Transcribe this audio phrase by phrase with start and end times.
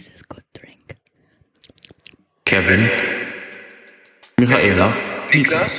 [0.00, 0.96] This is good drink.
[2.46, 2.88] Kevin,
[4.38, 4.94] Michaela,
[5.28, 5.76] Niklas,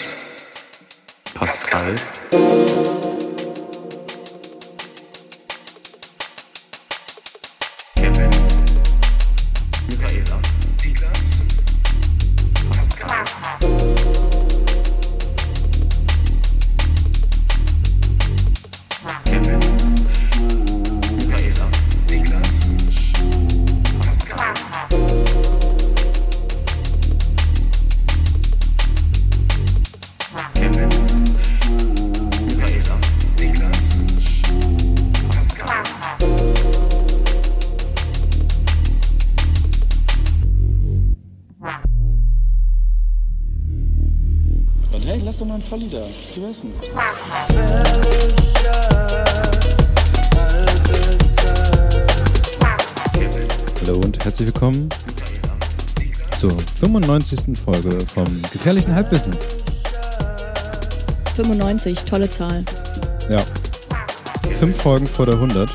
[1.33, 2.90] Pascal.
[46.35, 46.47] Da.
[46.47, 46.63] Nicht.
[53.81, 54.87] Hallo und herzlich willkommen
[56.39, 57.57] zur 95.
[57.63, 59.35] Folge vom Gefährlichen Halbwissen.
[61.35, 62.63] 95, tolle Zahl.
[63.29, 63.43] Ja.
[64.59, 65.69] Fünf Folgen vor der 100,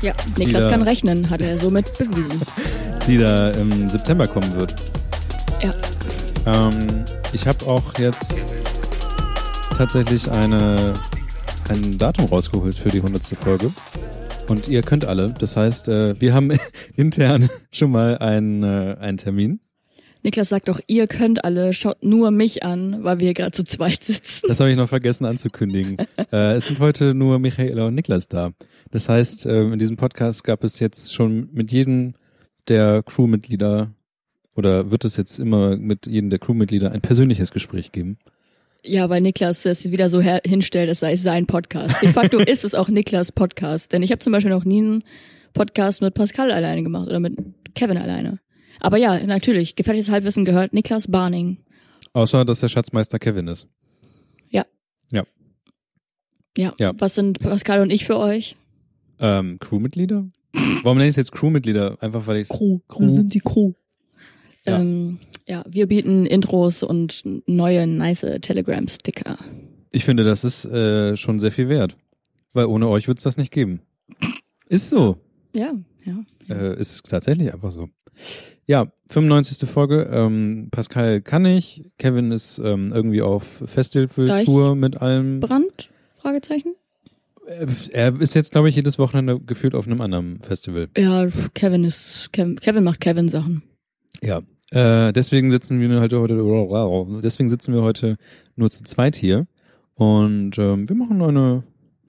[0.00, 2.40] Ja, Niklas Wieder- kann rechnen, hat er somit bewiesen.
[3.06, 4.74] die da im September kommen wird.
[5.60, 5.72] Ja.
[6.46, 8.46] Ähm, ich habe auch jetzt
[9.78, 10.92] tatsächlich eine,
[11.68, 13.22] ein Datum rausgeholt für die 100.
[13.26, 13.70] Folge.
[14.48, 15.32] Und ihr könnt alle.
[15.38, 16.50] Das heißt, äh, wir haben
[16.96, 19.60] intern schon mal einen, äh, einen Termin.
[20.24, 23.62] Niklas sagt doch, ihr könnt alle, schaut nur mich an, weil wir hier gerade zu
[23.62, 24.48] zweit sitzen.
[24.48, 25.96] Das habe ich noch vergessen anzukündigen.
[26.32, 28.50] äh, es sind heute nur Michaela und Niklas da.
[28.90, 32.14] Das heißt, ähm, in diesem Podcast gab es jetzt schon mit jedem
[32.66, 33.92] der Crewmitglieder
[34.56, 38.18] oder wird es jetzt immer mit jedem der Crewmitglieder ein persönliches Gespräch geben.
[38.84, 42.00] Ja, weil Niklas es wieder so hinstellt, es sei sein Podcast.
[42.02, 43.92] De facto ist es auch Niklas Podcast.
[43.92, 45.04] Denn ich habe zum Beispiel noch nie einen
[45.52, 47.36] Podcast mit Pascal alleine gemacht oder mit
[47.74, 48.38] Kevin alleine.
[48.80, 51.58] Aber ja, natürlich, gefährliches Halbwissen gehört Niklas Barning.
[52.12, 53.66] Außer, dass der Schatzmeister Kevin ist.
[54.50, 54.64] Ja.
[55.10, 55.24] Ja.
[56.56, 56.72] Ja.
[56.78, 56.92] Ja.
[56.98, 58.56] Was sind Pascal und ich für euch?
[59.18, 60.28] Ähm, Crewmitglieder?
[60.82, 61.98] Warum nenne ich es jetzt Crewmitglieder?
[62.00, 62.78] Einfach weil ich Crew.
[62.88, 63.00] Crew.
[63.00, 63.72] Wir sind die Crew.
[64.68, 64.80] Ja.
[64.80, 69.38] Ähm, ja, wir bieten Intros und neue nice Telegram-Sticker.
[69.92, 71.96] Ich finde, das ist äh, schon sehr viel wert.
[72.52, 73.80] Weil ohne euch wird es das nicht geben.
[74.68, 75.18] Ist so.
[75.54, 75.72] Ja,
[76.04, 76.24] ja.
[76.54, 77.88] Äh, ist tatsächlich einfach so.
[78.66, 79.68] Ja, 95.
[79.68, 80.08] Folge.
[80.12, 81.84] Ähm, Pascal kann nicht.
[81.98, 85.40] Kevin ist ähm, irgendwie auf Festivaltour mit allem.
[85.40, 85.88] Brand?
[86.18, 86.74] Fragezeichen?
[87.46, 90.88] Äh, Er ist jetzt, glaube ich, jedes Wochenende gefühlt auf einem anderen Festival.
[90.96, 93.62] Ja, Kevin ist, Kevin, Kevin macht Kevin Sachen.
[94.22, 94.42] Ja.
[94.70, 98.16] Äh, deswegen sitzen wir heute, heute, deswegen sitzen wir heute
[98.56, 99.46] nur zu zweit hier.
[99.94, 101.64] Und ähm, wir machen eine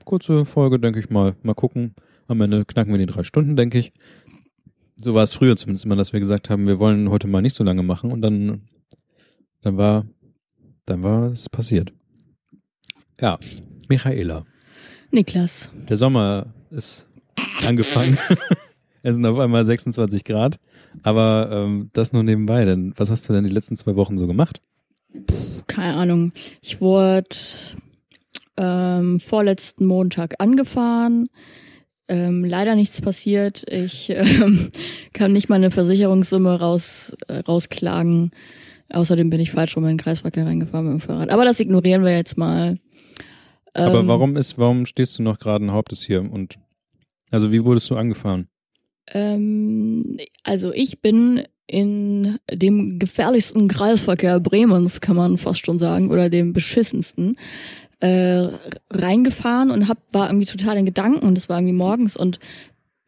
[0.06, 1.36] kurze Folge, denke ich mal.
[1.44, 1.96] Mal gucken.
[2.28, 3.94] Am Ende knacken wir die drei Stunden, denke ich.
[4.96, 7.56] So war es früher zumindest immer, dass wir gesagt haben, wir wollen heute mal nicht
[7.56, 8.12] so lange machen.
[8.12, 8.64] Und dann,
[9.62, 10.06] dann war,
[10.86, 11.94] dann war es passiert.
[13.19, 13.40] Ja,
[13.88, 14.46] Michaela.
[15.12, 15.72] Niklas.
[15.88, 17.08] Der Sommer ist
[17.66, 18.18] angefangen.
[19.02, 20.60] es sind auf einmal 26 Grad.
[21.04, 22.66] Aber ähm, das nur nebenbei.
[22.66, 24.62] Denn was hast du denn die letzten zwei Wochen so gemacht?
[25.68, 26.34] Keine Ahnung.
[26.62, 27.30] Ich wurde
[28.58, 31.30] ähm, vorletzten Montag angefahren.
[32.08, 33.64] Ähm, leider nichts passiert.
[33.70, 34.70] Ich ähm,
[35.14, 38.31] kann nicht mal eine Versicherungssumme raus, äh, rausklagen.
[38.92, 41.30] Außerdem bin ich falsch rum in den Kreisverkehr reingefahren mit dem Fahrrad.
[41.30, 42.78] Aber das ignorieren wir jetzt mal.
[43.74, 46.22] Aber Ähm, warum ist, warum stehst du noch gerade Hauptes hier?
[46.22, 46.58] Und
[47.31, 48.48] also wie wurdest du angefahren?
[49.14, 56.30] Ähm, also ich bin in dem gefährlichsten Kreisverkehr Bremens, kann man fast schon sagen, oder
[56.30, 57.36] dem beschissensten,
[58.00, 58.48] äh,
[58.90, 62.40] reingefahren und hab, war irgendwie total in Gedanken und es war irgendwie morgens und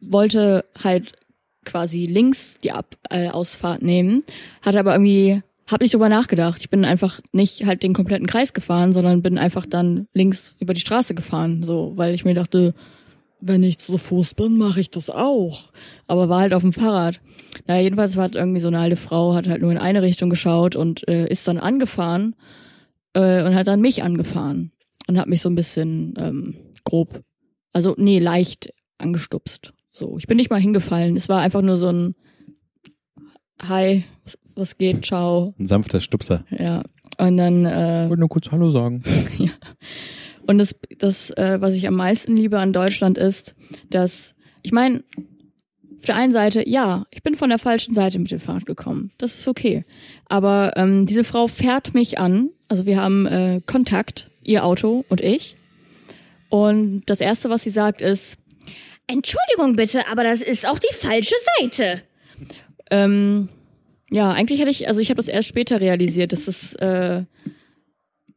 [0.00, 1.12] wollte halt
[1.64, 4.22] quasi links die Ab äh, Ausfahrt nehmen,
[4.62, 6.60] hatte aber irgendwie hab nicht drüber nachgedacht.
[6.60, 10.74] Ich bin einfach nicht halt den kompletten Kreis gefahren, sondern bin einfach dann links über
[10.74, 12.74] die Straße gefahren, so, weil ich mir dachte,
[13.42, 15.72] wenn ich zu Fuß bin, mache ich das auch.
[16.06, 17.20] Aber war halt auf dem Fahrrad.
[17.66, 20.76] Na, jedenfalls hat irgendwie so eine alte Frau, hat halt nur in eine Richtung geschaut
[20.76, 22.36] und äh, ist dann angefahren
[23.14, 24.72] äh, und hat dann mich angefahren
[25.08, 26.54] und hat mich so ein bisschen ähm,
[26.84, 27.22] grob,
[27.72, 29.74] also nee, leicht angestupst.
[29.90, 31.16] So, ich bin nicht mal hingefallen.
[31.16, 32.14] Es war einfach nur so ein
[33.60, 35.54] Hi, was, was geht, ciao.
[35.58, 36.44] Ein sanfter Stupser.
[36.50, 36.82] Ja.
[37.18, 39.02] Und dann äh, Ich wollte nur kurz Hallo sagen.
[40.52, 43.54] Und das, das äh, was ich am meisten liebe an Deutschland ist,
[43.88, 45.02] dass, ich meine,
[45.98, 49.12] auf der einen Seite, ja, ich bin von der falschen Seite mit dem Fahrrad gekommen.
[49.16, 49.86] Das ist okay.
[50.28, 52.50] Aber ähm, diese Frau fährt mich an.
[52.68, 55.56] Also wir haben äh, Kontakt, ihr Auto und ich.
[56.50, 58.36] Und das Erste, was sie sagt, ist,
[59.06, 62.02] Entschuldigung bitte, aber das ist auch die falsche Seite.
[62.90, 63.48] Ähm,
[64.10, 67.24] ja, eigentlich hätte ich, also ich habe das erst später realisiert, dass es äh,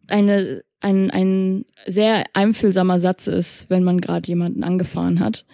[0.08, 5.46] eine, ein, ein sehr einfühlsamer Satz ist, wenn man gerade jemanden angefahren hat.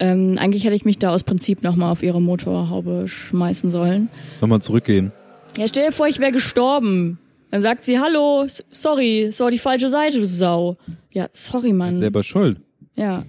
[0.00, 4.08] Ähm, eigentlich hätte ich mich da aus Prinzip nochmal auf ihre Motorhaube schmeißen sollen.
[4.40, 5.12] Nochmal zurückgehen.
[5.56, 7.18] Ja, stell dir vor, ich wäre gestorben.
[7.50, 10.76] Dann sagt sie, hallo, sorry, es war die falsche Seite, du Sau.
[11.12, 11.94] Ja, sorry, Mann.
[11.94, 12.58] Selber schuld.
[12.96, 13.24] Ja,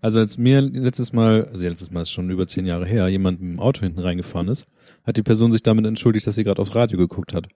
[0.00, 3.40] Also als mir letztes Mal, also letztes Mal ist schon über zehn Jahre her, jemand
[3.40, 4.66] mit dem Auto hinten reingefahren ist,
[5.04, 7.48] hat die Person sich damit entschuldigt, dass sie gerade aufs Radio geguckt hat.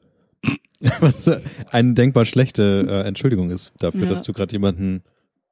[1.00, 1.28] Was
[1.70, 4.10] eine denkbar schlechte äh, Entschuldigung ist dafür, Ja.
[4.10, 5.02] dass du gerade jemanden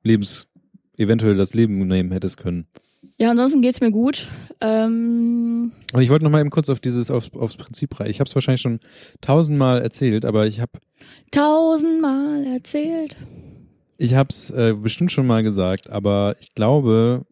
[0.03, 0.49] lebens
[0.97, 2.67] eventuell das Leben nehmen hättest können.
[3.17, 4.29] Ja, ansonsten geht's mir gut.
[4.61, 8.09] Ähm, Aber ich wollte noch mal eben kurz auf dieses aufs, aufs Prinzip rein.
[8.11, 8.81] Ich habe es wahrscheinlich schon
[9.21, 10.73] tausendmal erzählt, aber ich habe
[11.31, 13.17] tausendmal erzählt.
[13.99, 17.25] ich habe es äh, bestimmt schon mal gesagt, aber ich glaube,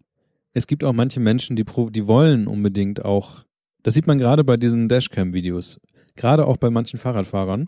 [0.54, 3.44] es gibt auch manche Menschen, die die wollen unbedingt auch.
[3.82, 5.78] Das sieht man gerade bei diesen Dashcam-Videos,
[6.16, 7.66] gerade auch bei manchen Fahrradfahrern,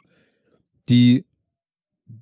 [0.88, 1.24] die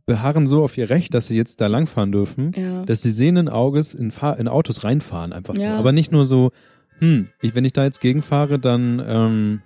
[0.07, 2.85] beharren so auf ihr Recht, dass sie jetzt da langfahren dürfen, Ja.
[2.85, 5.63] dass sie sehenden Auges in, Fahr in Autos reinfahren einfach so.
[5.63, 5.79] Ja.
[5.79, 6.51] Aber nicht nur so,
[6.99, 9.63] hm, ich, wenn ich da jetzt gegenfahre, dann ähm,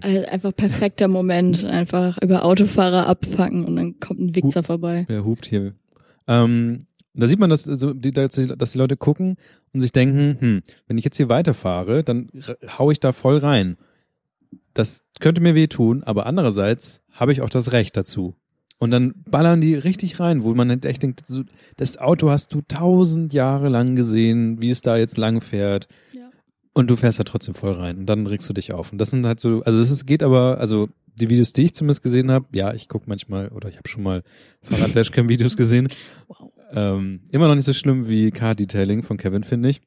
[0.00, 1.64] Also einfach perfekter Moment.
[1.64, 5.04] Einfach über Autofahrer abfacken und dann kommt ein Wichser vorbei.
[5.08, 5.74] Wer hupt hier?
[6.28, 6.78] Ähm,
[7.14, 9.36] da sieht man, dass, also, die, dass, die, dass die Leute gucken
[9.74, 12.30] und sich denken, hm, wenn ich jetzt hier weiterfahre, dann
[12.78, 13.76] hau ich da voll rein.
[14.72, 18.34] Das könnte mir wehtun, aber andererseits habe ich auch das Recht dazu.
[18.78, 21.22] Und dann ballern die richtig rein, wo man echt denkt,
[21.76, 25.86] das Auto hast du tausend Jahre lang gesehen, wie es da jetzt lang fährt.
[26.12, 26.30] Ja.
[26.72, 28.90] Und du fährst da trotzdem voll rein und dann regst du dich auf.
[28.90, 32.02] Und das sind halt so, also es geht aber, also die Videos, die ich zumindest
[32.02, 34.24] gesehen habe, ja, ich gucke manchmal oder ich habe schon mal
[34.62, 35.88] Fahrrad-Dashcam-Videos gesehen.
[36.26, 36.52] Wow.
[36.74, 39.82] Ähm, immer noch nicht so schlimm wie Car-Detailing von Kevin, finde ich.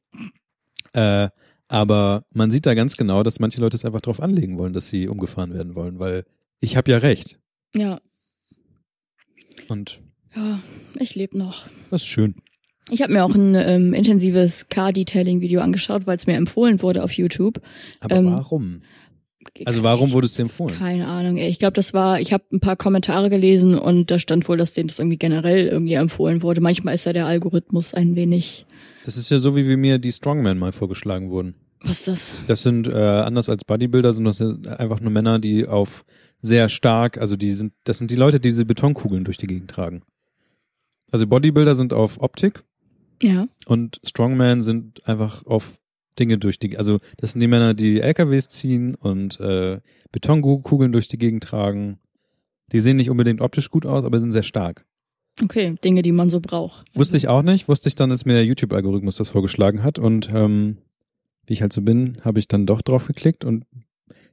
[0.93, 1.29] Äh,
[1.67, 4.87] aber man sieht da ganz genau, dass manche Leute es einfach drauf anlegen wollen, dass
[4.87, 6.25] sie umgefahren werden wollen, weil
[6.59, 7.39] ich habe ja recht.
[7.75, 7.99] Ja.
[9.67, 10.01] Und
[10.35, 10.59] Ja,
[10.99, 11.67] ich lebe noch.
[11.91, 12.35] das ist schön.
[12.91, 17.13] Ich habe mir auch ein ähm, intensives Car-Detailing-Video angeschaut, weil es mir empfohlen wurde auf
[17.13, 17.59] YouTube.
[17.99, 18.81] Aber Ähm, warum?
[19.65, 20.75] Also warum wurde es dir empfohlen?
[20.75, 21.37] Keine Ahnung.
[21.37, 21.47] ey.
[21.49, 24.73] Ich glaube, das war, ich habe ein paar Kommentare gelesen und da stand wohl, dass
[24.73, 26.61] denen das irgendwie generell irgendwie empfohlen wurde.
[26.61, 28.65] Manchmal ist ja der Algorithmus ein wenig.
[29.03, 31.55] Das ist ja so, wie wir mir die Strongmen mal vorgeschlagen wurden.
[31.81, 32.35] Was ist das?
[32.47, 36.05] Das sind äh, anders als Bodybuilder, sind das ja einfach nur Männer, die auf
[36.41, 39.71] sehr stark, also die sind, das sind die Leute, die diese Betonkugeln durch die Gegend
[39.71, 40.03] tragen.
[41.11, 42.63] Also Bodybuilder sind auf Optik
[43.21, 43.47] Ja.
[43.67, 45.79] und Strongman sind einfach auf
[46.19, 49.79] Dinge durch die, also das sind die Männer, die LKWs ziehen und äh,
[50.11, 51.99] Betonkugeln durch die Gegend tragen.
[52.71, 54.85] Die sehen nicht unbedingt optisch gut aus, aber sind sehr stark.
[55.43, 56.85] Okay, Dinge, die man so braucht.
[56.95, 60.29] Wusste ich auch nicht, wusste ich dann, als mir der YouTube-Algorithmus das vorgeschlagen hat und
[60.33, 60.77] ähm,
[61.45, 63.65] wie ich halt so bin, habe ich dann doch drauf geklickt und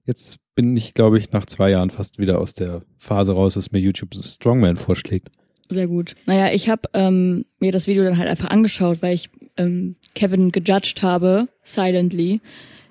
[0.04, 3.72] jetzt bin ich, glaube ich, nach zwei Jahren fast wieder aus der Phase raus, dass
[3.72, 5.30] mir YouTube Strongman vorschlägt.
[5.68, 6.14] Sehr gut.
[6.26, 10.52] Naja, ich habe ähm, mir das Video dann halt einfach angeschaut, weil ich ähm, Kevin
[10.52, 12.40] gejudged habe, silently.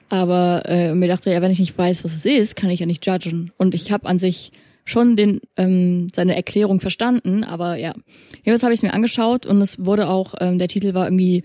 [0.09, 2.85] Aber äh, mir dachte, ja, wenn ich nicht weiß, was es ist, kann ich ja
[2.85, 3.51] nicht judgen.
[3.57, 4.51] Und ich habe an sich
[4.83, 7.93] schon den ähm, seine Erklärung verstanden, aber ja.
[8.37, 11.43] Jedenfalls habe ich es mir angeschaut und es wurde auch, ähm, der Titel war irgendwie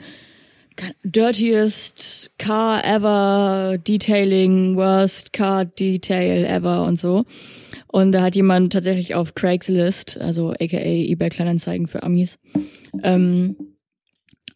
[1.04, 7.24] Dirtiest Car Ever Detailing, Worst Car Detail Ever und so.
[7.88, 12.38] Und da hat jemand tatsächlich auf Craigslist, also aka eBay Kleinanzeigen für Amis,
[13.02, 13.56] ähm,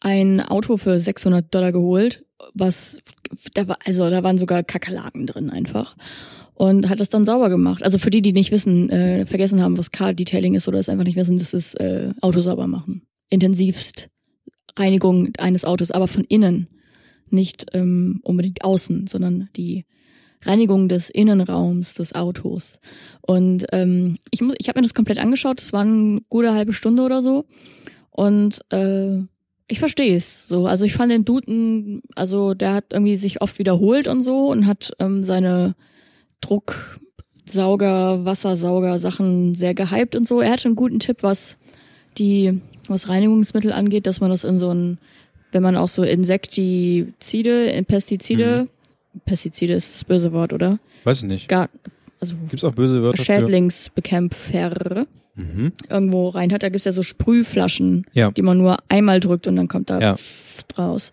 [0.01, 2.25] ein Auto für 600 Dollar geholt,
[2.55, 2.99] was
[3.55, 5.97] da war, also da waren sogar Kakerlaken drin einfach
[6.55, 7.83] und hat es dann sauber gemacht.
[7.83, 10.89] Also für die, die nicht wissen, äh, vergessen haben, was Car Detailing ist oder es
[10.89, 13.07] einfach nicht wissen, das ist äh, Auto sauber machen.
[13.29, 14.11] Intensivst
[14.77, 16.69] Reinigung eines Autos, aber von innen,
[17.31, 19.85] nicht ähm, unbedingt außen, sondern die
[20.43, 22.81] Reinigung des Innenraums des Autos.
[23.21, 25.61] Und ähm, ich muss, ich habe mir das komplett angeschaut.
[25.61, 27.45] Das war eine gute halbe Stunde oder so.
[28.11, 29.19] Und äh,
[29.69, 30.67] ich verstehe es so.
[30.67, 34.67] Also ich fand den Duden, also der hat irgendwie sich oft wiederholt und so und
[34.67, 35.75] hat ähm, seine
[36.41, 40.41] Drucksauger, Wassersauger Sachen sehr gehypt und so.
[40.41, 41.59] Er hatte einen guten Tipp, was
[42.19, 42.61] die
[42.91, 44.99] was Reinigungsmittel angeht, dass man das in so ein,
[45.53, 48.69] wenn man auch so Insektizide, in Pestizide,
[49.25, 50.79] Pestizide ist das böse Wort, oder?
[51.05, 51.49] Weiß ich nicht.
[51.49, 51.69] Gar,
[52.21, 53.23] also Gibt's auch böse Wörter?
[53.25, 55.07] Schädlingsbekämpfer
[55.37, 55.73] Mhm.
[55.89, 56.63] irgendwo rein hat.
[56.65, 58.31] Da gibt's ja so Sprühflaschen, Ja.
[58.31, 60.17] die man nur einmal drückt und dann kommt da Ja.
[60.77, 61.13] Raus.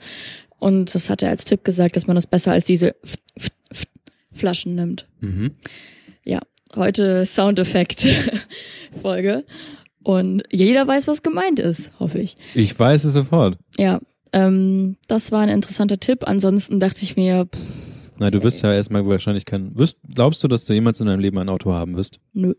[0.59, 2.95] Und das hat er als Tipp gesagt, dass man das besser als diese
[4.31, 5.07] Flaschen nimmt.
[5.21, 5.51] Mhm.
[6.25, 6.39] Ja,
[6.75, 9.45] heute Soundeffekt-Folge.
[10.07, 12.35] Und jeder weiß, was gemeint ist, hoffe ich.
[12.55, 13.57] Ich weiß es sofort.
[13.77, 13.99] Ja,
[14.31, 16.25] Ähm, das war ein interessanter Tipp.
[16.25, 19.77] Ansonsten dachte ich mir, pff, Na, du wirst ja erstmal wahrscheinlich kein.
[19.77, 22.19] Wirst, glaubst du, dass du jemals in deinem Leben ein Auto haben wirst?
[22.33, 22.53] nö.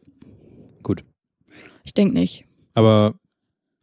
[0.83, 1.05] Gut.
[1.85, 2.45] Ich denk nicht.
[2.75, 3.15] Aber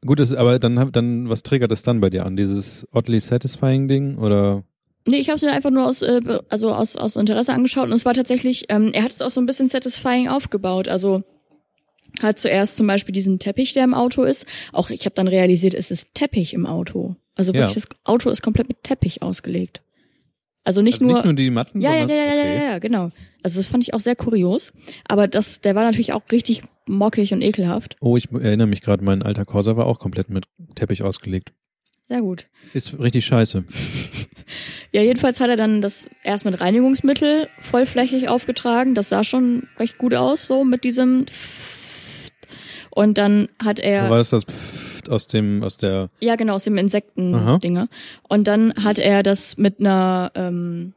[0.06, 2.38] gut, ist, aber dann, dann, was triggert es dann bei dir an?
[2.38, 4.64] Dieses oddly satisfying Ding oder?
[5.08, 7.94] Nee, ich habe es mir einfach nur aus, äh, also aus, aus Interesse angeschaut und
[7.94, 10.88] es war tatsächlich, ähm, er hat es auch so ein bisschen satisfying aufgebaut.
[10.88, 11.24] Also
[12.22, 14.46] hat zuerst zum Beispiel diesen Teppich, der im Auto ist.
[14.72, 17.16] Auch ich habe dann realisiert, es ist Teppich im Auto.
[17.36, 17.60] Also Ja.
[17.62, 19.82] wirklich, das Auto ist komplett mit Teppich ausgelegt.
[20.64, 21.16] Also nicht also nur.
[21.16, 22.56] nicht nur die Matten, ja, ja, ja, sondern, ja, ja, okay.
[22.56, 23.12] ja, ja, genau.
[23.44, 24.74] Also das fand ich auch sehr kurios.
[25.08, 27.98] Aber das, der war natürlich auch richtig mockig und ekelhaft.
[28.02, 31.54] Oh, ich erinnere mich gerade, mein alter Corsa war auch komplett mit Teppich ausgelegt.
[32.08, 32.48] Sehr gut.
[32.74, 33.64] Ist richtig scheiße.
[34.92, 38.94] Ja, jedenfalls hat er dann das erst mit Reinigungsmittel vollflächig aufgetragen.
[38.94, 41.26] Das sah schon recht gut aus, so mit diesem.
[42.96, 44.10] Und dann hat er.
[44.10, 46.80] War das das Pfft aus dem, aus der, Ja, genau, aus dem Aha.
[46.82, 47.88] Insekten-Dinger.
[48.28, 50.94] Und dann hat er das mit einer, ähm,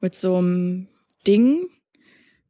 [0.00, 0.86] mit so einem
[1.26, 1.66] Ding,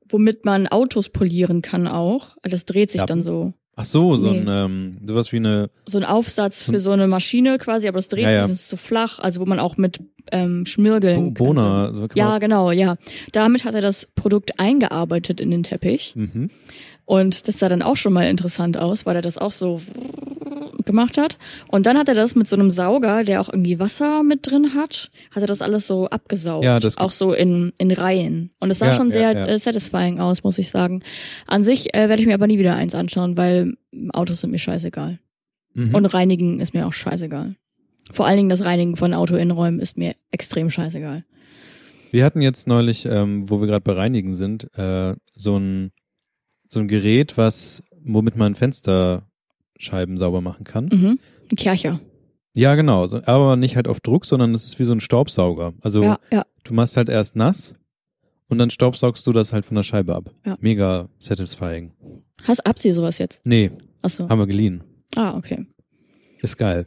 [0.09, 2.37] womit man Autos polieren kann auch.
[2.43, 3.19] Das dreht sich Lappen?
[3.19, 3.53] dann so.
[3.77, 4.41] ach so, so Nee.
[4.41, 8.09] ein, ähm, sowas wie eine, So ein Aufsatz für so eine Maschine quasi, aber das
[8.09, 8.43] dreht Ja, ja.
[8.43, 11.47] sich, das ist so flach, also wo man auch mit ähm, Schmirgeln Bo.
[11.47, 12.97] Bona, so Ja, genau, ja.
[13.33, 16.13] Damit hat er das Produkt eingearbeitet in den Teppich.
[16.17, 16.51] mhm.
[17.05, 19.81] Und das sah dann auch schon mal interessant aus, weil er das auch so
[20.85, 21.39] gemacht hat.
[21.69, 24.75] Und dann hat er das mit so einem Sauger, der auch irgendwie Wasser mit drin
[24.75, 26.65] hat, hat er das alles so abgesaugt.
[26.65, 28.51] Ja, das- auch so in, in Reihen.
[28.61, 29.47] Und es sah Ja, schon ja, sehr ja.
[29.47, 31.03] Äh, satisfying aus, muss ich sagen.
[31.47, 33.75] An sich äh, werde ich mir aber nie wieder eins anschauen, weil
[34.13, 35.19] Autos sind mir scheißegal.
[35.75, 35.95] Mhm.
[35.95, 37.55] Und Reinigen ist mir auch scheißegal.
[38.11, 41.25] Vor allen Dingen das Reinigen von Autoinnenräumen ist mir extrem scheißegal.
[42.11, 45.93] Wir hatten jetzt neulich, ähm, wo wir gerade bei Reinigen sind, äh, so ein
[46.73, 50.87] so ein Gerät, was womit man Fensterscheiben sauber machen kann.
[50.87, 51.19] Mhm.
[51.51, 52.01] Ein Kercher.
[52.57, 55.75] Ja, genau, aber nicht halt auf Druck, sondern es ist wie so ein Staubsauger.
[55.83, 56.45] Also Ja, ja.
[56.65, 57.75] du machst halt erst nass
[58.49, 60.31] und dann staubsaugst du das halt von der Scheibe ab.
[60.47, 60.57] Ja.
[60.61, 61.93] Mega satisfying.
[62.45, 63.43] Hast, habt ihr sowas jetzt?
[63.45, 64.29] Nee, Achso.
[64.29, 64.83] haben wir geliehen.
[65.15, 65.67] Ah, okay.
[66.41, 66.87] Ist geil.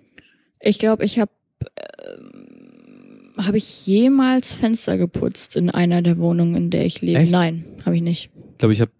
[0.59, 1.31] Ich glaube, ich habe
[1.77, 7.19] ähm, habe ich jemals Fenster geputzt in einer der Wohnungen, in der ich lebe?
[7.19, 7.31] Echt?
[7.31, 8.29] Nein, habe ich nicht.
[8.53, 8.91] Ich glaube, ich habe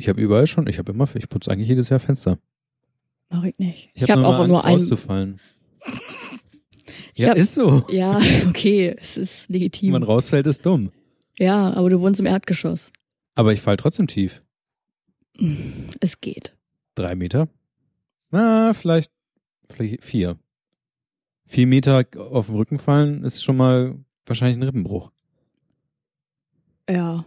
[0.00, 2.38] ich habe überall schon, ich habe immer, ich putze eigentlich jedes Jahr Fenster.
[3.28, 3.90] Mach ich nicht.
[3.94, 4.74] Ich Ich habe hab auch nur nur Angst, ein.
[4.94, 5.40] auszufallen.
[7.14, 7.84] Ich ja, hab- ist so.
[7.90, 9.92] Ja, okay, es ist Wenn legitim.
[9.92, 10.90] man rausfällt, ist dumm.
[11.38, 12.92] Ja, aber du wohnst im Erdgeschoss.
[13.34, 14.40] Aber ich fall trotzdem tief.
[16.00, 16.56] Es geht.
[16.94, 17.48] Drei Meter?
[18.30, 19.10] Na, vielleicht,
[19.68, 20.38] vielleicht vier.
[21.46, 25.10] Vier Meter auf den Rücken fallen ist schon mal wahrscheinlich ein Rippenbruch.
[26.88, 27.24] Ja.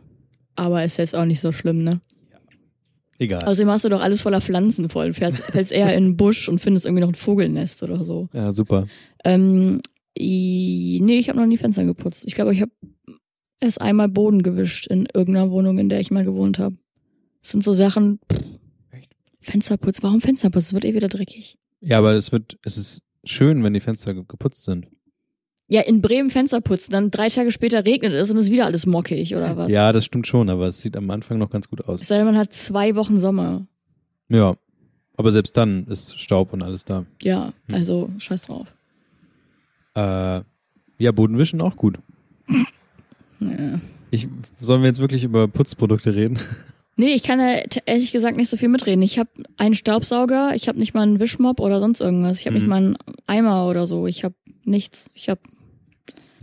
[0.56, 2.02] Aber ist jetzt auch nicht so schlimm, ne?
[3.20, 3.44] Egal.
[3.44, 5.14] Außerdem hast du doch alles voller Pflanzen voll.
[5.14, 8.28] Fährst, fällst eher in den Busch und findest irgendwie noch ein Vogelnest oder so.
[8.34, 8.88] ja, super.
[9.24, 9.82] Ähm,
[10.18, 12.26] i, nee, ich habe noch nie Fenster geputzt.
[12.28, 12.72] Ich glaube, ich habe
[13.60, 16.76] erst einmal Boden gewischt in irgendeiner Wohnung, in der ich mal gewohnt habe.
[17.42, 18.20] Das sind so Sachen.
[18.32, 18.42] Pff?
[19.42, 20.02] Fensterputz.
[20.02, 20.68] Warum Fensterputz?
[20.68, 21.58] Es wird eh wieder dreckig.
[21.82, 24.88] Ja, aber es wird, es ist schön, wenn die Fenster ge- geputzt sind.
[25.68, 28.86] Ja, in Bremen Fenster putzen, dann drei Tage später regnet es und ist wieder alles
[28.86, 29.72] mockig oder was?
[29.72, 32.02] Ja, das stimmt schon, aber es sieht am Anfang noch ganz gut aus.
[32.02, 33.66] Es sei denn, man hat zwei Wochen Sommer.
[34.30, 34.56] Ja.
[35.16, 37.06] Aber selbst dann ist Staub und alles da.
[37.22, 37.76] Ja, Hm.
[37.76, 38.68] also scheiß drauf.
[39.96, 40.42] Äh,
[40.98, 41.98] ja, Bodenwischen auch gut.
[43.40, 43.80] Ja.
[44.10, 44.28] Ich,
[44.62, 46.40] sollen wir jetzt wirklich über Putzprodukte reden?
[46.96, 47.56] Nee, ich kann da
[47.88, 49.02] ehrlich gesagt nicht so viel mitreden.
[49.02, 49.28] Ich habe
[49.58, 52.40] einen Staubsauger, ich habe nicht mal einen Wischmopp oder sonst irgendwas.
[52.40, 52.60] Ich habe Mhm.
[52.62, 54.06] nicht mal einen Eimer oder so.
[54.06, 55.10] Ich habe nichts.
[55.16, 55.42] Ich habe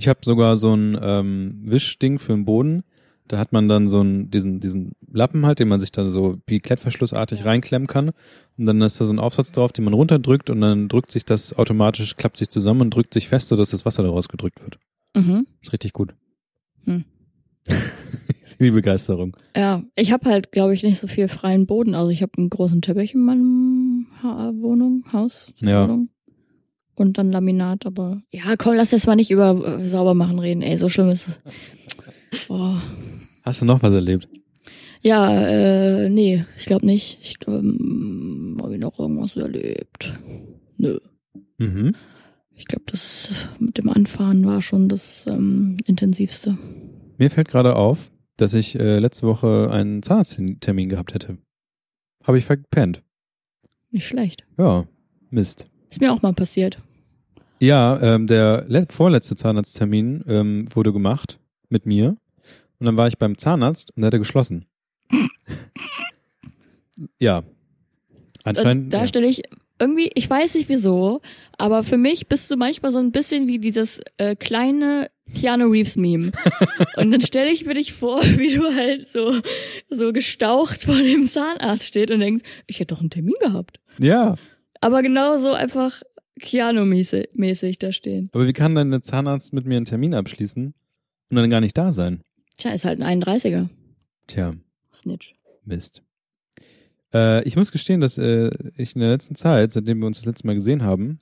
[0.00, 2.84] Ich habe sogar so ein ähm, Wischding für den Boden.
[3.28, 6.38] Da hat man dann so einen, diesen, diesen Lappen halt, den man sich dann so
[6.46, 8.12] wie Klettverschlussartig reinklemmen kann.
[8.56, 11.26] Und dann ist da so ein Aufsatz drauf, den man runterdrückt und dann drückt sich
[11.26, 14.78] das automatisch, klappt sich zusammen und drückt sich fest, sodass das Wasser daraus gedrückt wird.
[15.14, 15.46] mhm.
[15.60, 16.14] Ist richtig gut.
[16.86, 17.04] Hm.
[17.66, 19.36] ich sehe die Begeisterung.
[19.54, 21.94] Ja, ich habe halt, glaube ich, nicht so viel freien Boden.
[21.94, 25.84] Also ich habe einen großen Teppich in meinem ha Wohnung, Haus, Ja.
[25.84, 26.08] Wohnung.
[27.00, 30.60] Und dann Laminat, aber ja, komm, lass das mal nicht über äh, sauber machen reden,
[30.60, 31.40] ey, so schlimm ist es.
[32.50, 32.76] Oh.
[33.42, 34.28] Hast du noch was erlebt?
[35.00, 37.18] Ja, äh, nee, ich glaube nicht.
[37.22, 40.12] Ich glaube, ähm, habe ich noch irgendwas erlebt.
[40.76, 40.98] Nö.
[41.56, 41.94] Mhm.
[42.50, 46.58] Ich glaube, das mit dem Anfahren war schon das ähm, intensivste.
[47.16, 51.38] Mir fällt gerade auf, dass ich äh, letzte Woche einen Zahnarzttermin gehabt hätte.
[52.24, 53.02] Habe ich verpennt.
[53.90, 54.46] Nicht schlecht.
[54.58, 54.86] Ja,
[55.30, 55.64] Mist.
[55.88, 56.76] Ist mir auch mal passiert.
[57.60, 61.38] Ja, ähm, der le- vorletzte Zahnarzttermin ähm, wurde gemacht
[61.68, 62.16] mit mir.
[62.78, 64.64] Und dann war ich beim Zahnarzt und der hatte geschlossen.
[67.18, 67.42] ja.
[67.42, 68.92] Da, Anscheinend.
[68.92, 69.06] da ja.
[69.06, 69.42] stelle ich
[69.78, 71.20] irgendwie, ich weiß nicht wieso,
[71.58, 75.96] aber für mich bist du manchmal so ein bisschen wie dieses äh, kleine Keanu Reeves
[75.96, 76.32] Meme.
[76.96, 79.34] Und dann stelle ich mir dich vor, wie du halt so,
[79.88, 83.78] so gestaucht vor dem Zahnarzt steht und denkst, ich hätte doch einen Termin gehabt.
[83.98, 84.36] Ja.
[84.80, 86.02] Aber genauso einfach
[86.40, 88.28] Keanu-mäßig da stehen.
[88.32, 90.74] Aber wie kann denn der Zahnarzt mit mir einen Termin abschließen
[91.30, 92.22] und dann gar nicht da sein?
[92.56, 93.68] Tja, ist halt ein 31er.
[94.26, 94.54] Tja,
[94.92, 95.32] Snitch.
[95.64, 96.02] Mist.
[97.12, 100.26] Äh, ich muss gestehen, dass äh, ich in der letzten Zeit, seitdem wir uns das
[100.26, 101.18] letzte Mal gesehen haben,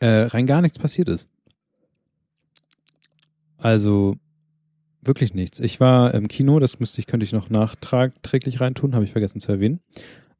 [0.00, 1.28] äh, rein gar nichts passiert ist.
[3.56, 4.16] Also
[5.02, 5.60] wirklich nichts.
[5.60, 9.40] Ich war im Kino, das müsste ich, könnte ich noch nachträglich reintun, habe ich vergessen
[9.40, 9.80] zu erwähnen.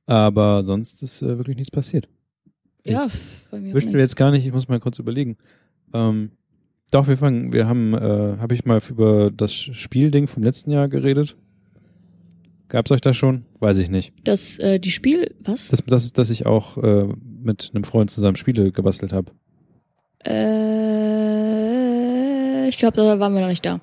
[0.07, 2.09] Aber sonst ist äh, wirklich nichts passiert.
[2.93, 3.09] Ja,
[3.51, 5.37] bei mir Wüssten wir jetzt gar nicht, ich muss mal kurz überlegen.
[5.93, 6.31] Ähm,
[6.91, 10.89] doch, wir fangen, wir haben, äh, habe ich mal über das Spielding vom letzten Jahr
[10.89, 11.37] geredet?
[12.69, 13.45] Gab's euch das schon?
[13.61, 14.13] Weiß ich nicht.
[14.25, 15.69] Das, äh, die Spiel, was?
[15.69, 17.07] Das, das ist, dass ich auch äh,
[17.43, 19.33] mit einem Freund zusammen Spiele gebastelt habe.
[20.27, 21.39] äh,
[22.69, 23.81] ich glaube, da waren wir noch nicht da.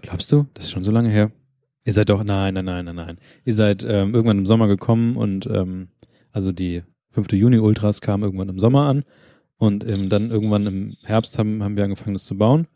[0.00, 0.46] Glaubst du?
[0.54, 1.30] Das ist schon so lange her.
[1.84, 3.18] Ihr seid doch, nein, nein, nein, nein, nein.
[3.44, 5.88] Ihr seid ähm, irgendwann im Sommer gekommen und ähm,
[6.32, 6.82] also die
[7.14, 7.32] 5.
[7.32, 9.04] Juni Ultras kamen irgendwann im Sommer an
[9.56, 12.66] und ähm, dann irgendwann im Herbst haben, haben wir angefangen, das zu bauen.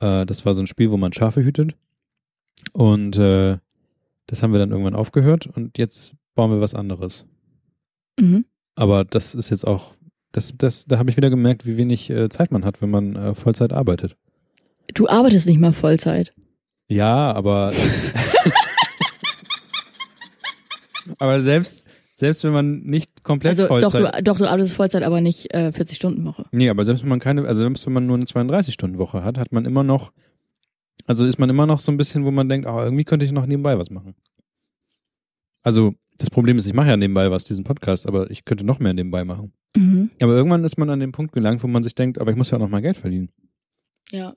[0.00, 1.74] Äh, das war so ein Spiel, wo man Schafe hütet.
[2.72, 3.58] Und äh,
[4.26, 7.26] das haben wir dann irgendwann aufgehört und jetzt bauen wir was anderes.
[8.18, 8.44] Mhm.
[8.74, 9.94] Aber das ist jetzt auch,
[10.32, 13.16] das, das, da habe ich wieder gemerkt, wie wenig äh, Zeit man hat, wenn man
[13.16, 14.16] äh, Vollzeit arbeitet.
[14.94, 16.34] Du arbeitest nicht mal Vollzeit.
[16.88, 17.72] Ja, aber.
[21.18, 21.85] aber selbst,
[22.18, 24.16] selbst wenn man nicht komplett Also doch Vollzeit.
[24.16, 26.46] du, doch, du arbeitest Vollzeit, aber nicht äh, 40 Stunden Woche.
[26.50, 29.52] nee, aber selbst wenn man keine, also selbst wenn man nur eine 32-Stunden-Woche hat, hat
[29.52, 30.12] man immer noch,
[31.06, 33.32] also ist man immer noch so ein bisschen, wo man denkt, ah, irgendwie könnte ich
[33.32, 34.14] noch nebenbei was machen.
[35.62, 38.78] Also, das Problem ist, ich mache ja nebenbei was, diesen Podcast, aber ich könnte noch
[38.78, 39.52] mehr nebenbei machen.
[39.76, 40.10] Mhm.
[40.22, 42.50] Aber irgendwann ist man an den Punkt gelangt, wo man sich denkt, aber ich muss
[42.50, 43.28] ja auch noch mal Geld verdienen.
[44.10, 44.32] Ja.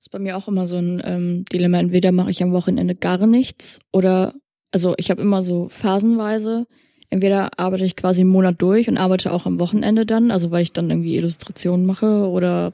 [0.00, 1.78] Ist bei mir auch immer so ein ähm, Dilemma.
[1.78, 4.34] Entweder mache ich am Wochenende gar nichts oder,
[4.70, 6.66] also ich habe immer so phasenweise,
[7.12, 10.62] entweder arbeite ich quasi einen Monat durch und arbeite auch am Wochenende dann, also weil
[10.62, 12.72] ich dann irgendwie Illustrationen mache oder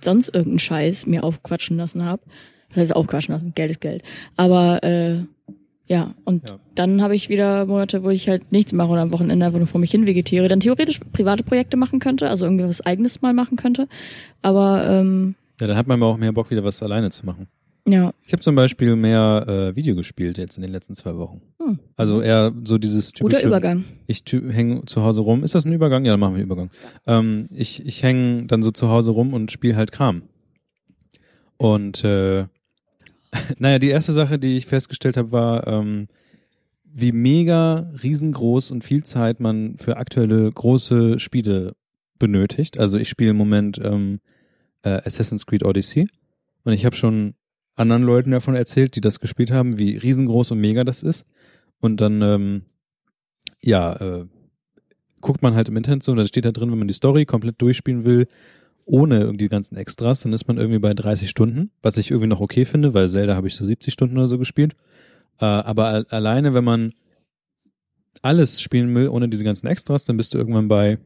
[0.00, 2.22] sonst irgendeinen Scheiß mir aufquatschen lassen habe.
[2.70, 4.02] Das heißt aufquatschen lassen, Geld ist Geld.
[4.36, 5.16] Aber äh,
[5.86, 6.58] ja, und Ja.
[6.74, 9.66] dann habe ich wieder Monate, wo ich halt nichts mache oder am Wochenende einfach nur
[9.66, 13.34] vor mich hin vegetiere, dann theoretisch private Projekte machen könnte, also irgendwie was eigenes mal
[13.34, 13.88] machen könnte.
[14.42, 17.46] Aber ähm, Ja, dann hat man aber auch mehr Bock, wieder was alleine zu machen.
[17.86, 21.42] Ja, Ich habe zum Beispiel mehr äh, Video gespielt jetzt in den letzten zwei Wochen.
[21.60, 21.80] Hm.
[21.96, 23.84] Also eher so dieses guter typische, Übergang.
[24.06, 25.42] ich hänge zu Hause rum.
[25.42, 26.04] Ist das ein Übergang?
[26.04, 26.70] Ja, dann machen wir einen Übergang.
[27.06, 30.22] Ähm, ich ich hänge dann so zu Hause rum und spiele halt Kram.
[31.56, 32.46] Und äh,
[33.58, 36.06] naja, die erste Sache, die ich festgestellt habe, war, ähm,
[36.84, 41.74] wie mega riesengroß und viel Zeit man für aktuelle große Spiele
[42.18, 42.78] benötigt.
[42.78, 44.20] Also ich spiele im Moment ähm,
[44.82, 46.06] äh, Assassin's Creed Odyssey
[46.64, 47.34] und ich habe schon
[47.82, 51.26] anderen Leuten davon erzählt, die das gespielt haben, wie riesengroß und mega das ist.
[51.80, 52.62] Und dann, ähm,
[53.60, 54.26] ja, äh,
[55.20, 57.60] guckt man halt im Internet so, da steht da drin, wenn man die Story komplett
[57.60, 58.26] durchspielen will,
[58.84, 62.28] ohne irgendwie die ganzen Extras, dann ist man irgendwie bei 30 Stunden, was ich irgendwie
[62.28, 64.74] noch okay finde, weil Zelda habe ich so 70 Stunden oder so gespielt.
[65.38, 66.92] Äh, aber al- alleine, wenn man
[68.22, 70.98] alles spielen will, ohne diese ganzen Extras, dann bist du irgendwann bei,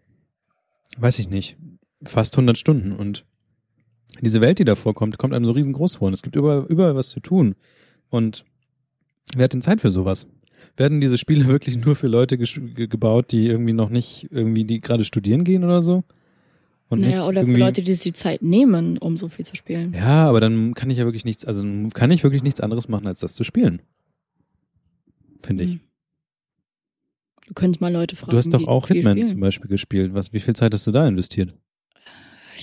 [0.98, 1.56] weiß ich nicht,
[2.02, 2.92] fast 100 Stunden.
[2.92, 3.24] Und
[4.20, 6.08] diese Welt, die da vorkommt, kommt einem so riesengroß vor.
[6.08, 7.54] Und es gibt überall, überall was zu tun.
[8.08, 8.44] Und
[9.34, 10.26] wer hat denn Zeit für sowas?
[10.76, 14.80] Werden diese Spiele wirklich nur für Leute ge gebaut, die irgendwie noch nicht, irgendwie, die
[14.80, 16.04] gerade studieren gehen oder so?
[16.88, 19.92] Und naja, oder für Leute, die sich die Zeit nehmen, um so viel zu spielen.
[19.92, 23.08] Ja, aber dann kann ich ja wirklich nichts, also kann ich wirklich nichts anderes machen,
[23.08, 23.82] als das zu spielen.
[25.40, 25.72] Finde ich.
[25.72, 25.80] Hm.
[27.48, 28.32] Du könntest mal Leute fragen.
[28.32, 30.14] Du hast doch auch Hitman zum Beispiel gespielt.
[30.14, 31.54] Was, wie viel Zeit hast du da investiert?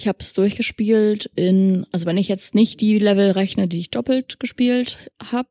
[0.04, 3.90] Ich habe es durchgespielt in, also wenn ich jetzt nicht die Level rechne, die ich
[3.90, 5.48] doppelt gespielt habe,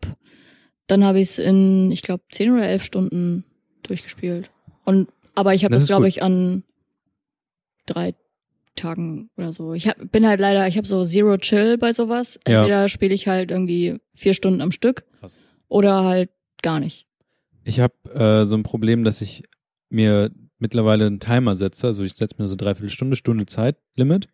[0.86, 3.44] dann habe ich es in, ich glaube, 10 oder 11 Stunden
[3.82, 4.50] durchgespielt.
[4.84, 6.64] Und aber ich habe Das das, glaube ich, an
[7.86, 8.14] drei
[8.76, 9.72] Tagen oder so.
[9.72, 12.38] Ich hab, bin halt leider, ich habe so Zero Chill bei sowas.
[12.46, 12.60] Ja.
[12.60, 15.38] Entweder spiele ich halt irgendwie vier Stunden am Stück Krass.
[15.68, 16.28] oder halt
[16.60, 17.06] gar nicht.
[17.64, 19.44] Ich habe äh, so ein Problem, dass ich
[19.88, 20.30] mir
[20.62, 21.88] mittlerweile einen Timer setze.
[21.88, 24.28] Also ich setze mir so dreiviertel Stunde, Stunde Zeitlimit,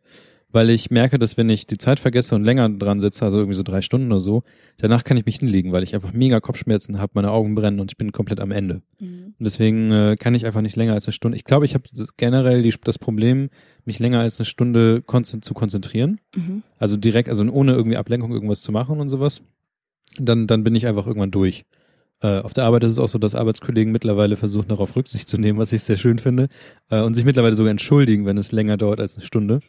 [0.50, 3.56] weil ich merke, dass wenn ich die Zeit vergesse und länger dran sitze, also irgendwie
[3.56, 4.44] so drei Stunden oder so,
[4.76, 7.90] danach kann ich mich hinlegen, weil ich einfach mega Kopfschmerzen habe, meine Augen brennen und
[7.90, 8.82] ich bin komplett am Ende.
[9.38, 11.36] Und deswegen äh, kann ich einfach nicht länger als eine Stunde.
[11.36, 11.84] Ich glaube, ich habe
[12.16, 13.50] generell die, das Problem,
[13.84, 16.20] mich länger als eine Stunde konzen zu konzentrieren.
[16.36, 16.62] Mhm.
[16.78, 19.42] Also direkt, also ohne irgendwie Ablenkung irgendwas zu machen und sowas.
[20.18, 21.64] Dann, dann bin ich einfach irgendwann durch.
[22.20, 25.38] Äh, auf der Arbeit ist es auch so, dass Arbeitskollegen mittlerweile versuchen, darauf Rücksicht zu
[25.38, 26.48] nehmen, was ich sehr schön finde,
[26.90, 29.60] äh, und sich mittlerweile sogar entschuldigen, wenn es länger dauert als eine Stunde.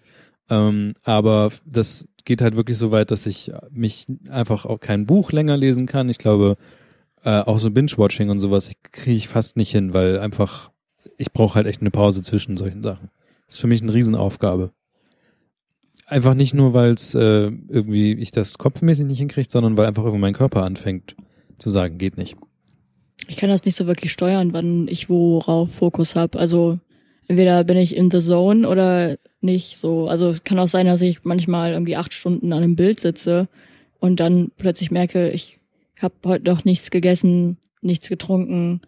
[0.50, 5.32] Ähm, aber das geht halt wirklich so weit, dass ich mich einfach auch kein Buch
[5.32, 6.10] länger lesen kann.
[6.10, 6.58] Ich glaube,
[7.24, 10.72] äh, auch so Binge-Watching und sowas kriege ich fast nicht hin, weil einfach,
[11.18, 13.12] ich brauche halt echt eine Pause zwischen solchen Sachen.
[13.46, 14.72] Das ist für mich eine Riesenaufgabe.
[16.08, 20.04] Einfach nicht nur, weil es äh, irgendwie ich das kopfmäßig nicht hinkriege, sondern weil einfach
[20.04, 21.16] irgendwie mein Körper anfängt
[21.60, 22.36] zu sagen, geht nicht.
[23.28, 26.40] Ich kann das nicht so wirklich steuern, wann ich worauf Fokus habe.
[26.40, 26.80] Also
[27.28, 30.08] entweder bin ich in the zone oder nicht so.
[30.08, 33.48] Also es kann auch sein, dass ich manchmal irgendwie acht Stunden an einem Bild sitze
[34.00, 35.60] und dann plötzlich merke, ich
[36.02, 38.82] habe heute noch nichts gegessen, nichts getrunken.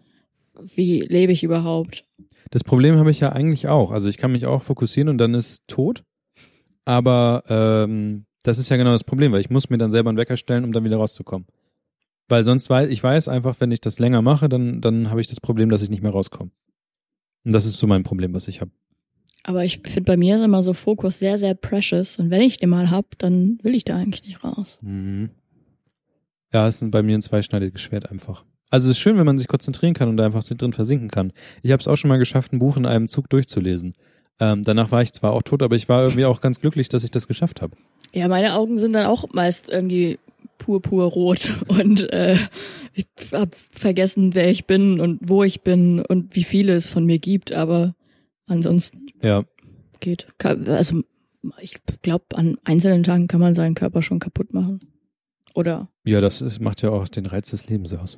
[0.74, 2.04] Wie lebe ich überhaupt?
[2.50, 3.92] Das Problem habe ich ja eigentlich auch.
[3.92, 6.02] Also ich kann mich auch fokussieren und dann ist tot.
[6.84, 10.18] Aber ähm, das ist ja genau das Problem, weil ich muss mir dann selber einen
[10.18, 11.46] Wecker stellen, um dann wieder rauszukommen.
[12.28, 15.28] Weil sonst weiß ich weiß einfach, wenn ich das länger mache, dann dann habe ich
[15.28, 16.50] das Problem, dass ich nicht mehr rauskomme.
[17.44, 18.70] Und das ist so mein Problem, was ich habe.
[19.44, 22.16] Aber ich finde bei mir ist immer so Fokus sehr, sehr precious.
[22.16, 24.78] Und wenn ich den mal hab, dann will ich da eigentlich nicht raus.
[24.82, 25.30] Mhm.
[26.52, 28.44] Ja, es ist bei mir ein zweischneidiges Schwert einfach.
[28.70, 31.32] Also es ist schön, wenn man sich konzentrieren kann und da einfach drin versinken kann.
[31.62, 33.94] Ich habe es auch schon mal geschafft, ein Buch in einem Zug durchzulesen.
[34.38, 37.04] Ähm, danach war ich zwar auch tot, aber ich war irgendwie auch ganz glücklich, dass
[37.04, 37.76] ich das geschafft habe.
[38.12, 40.18] Ja, meine Augen sind dann auch meist irgendwie
[40.62, 41.52] pur, pur rot.
[41.66, 42.36] Und äh,
[42.94, 47.04] ich hab vergessen, wer ich bin und wo ich bin und wie viele es von
[47.04, 47.52] mir gibt.
[47.52, 47.94] Aber
[48.46, 49.44] ansonsten Ja,
[50.00, 50.28] geht.
[50.44, 51.02] Also
[51.60, 54.80] ich glaube, an einzelnen Tagen kann man seinen Körper schon kaputt machen.
[55.54, 58.16] Oder ja, das ist, macht ja auch den Reiz des Lebens aus.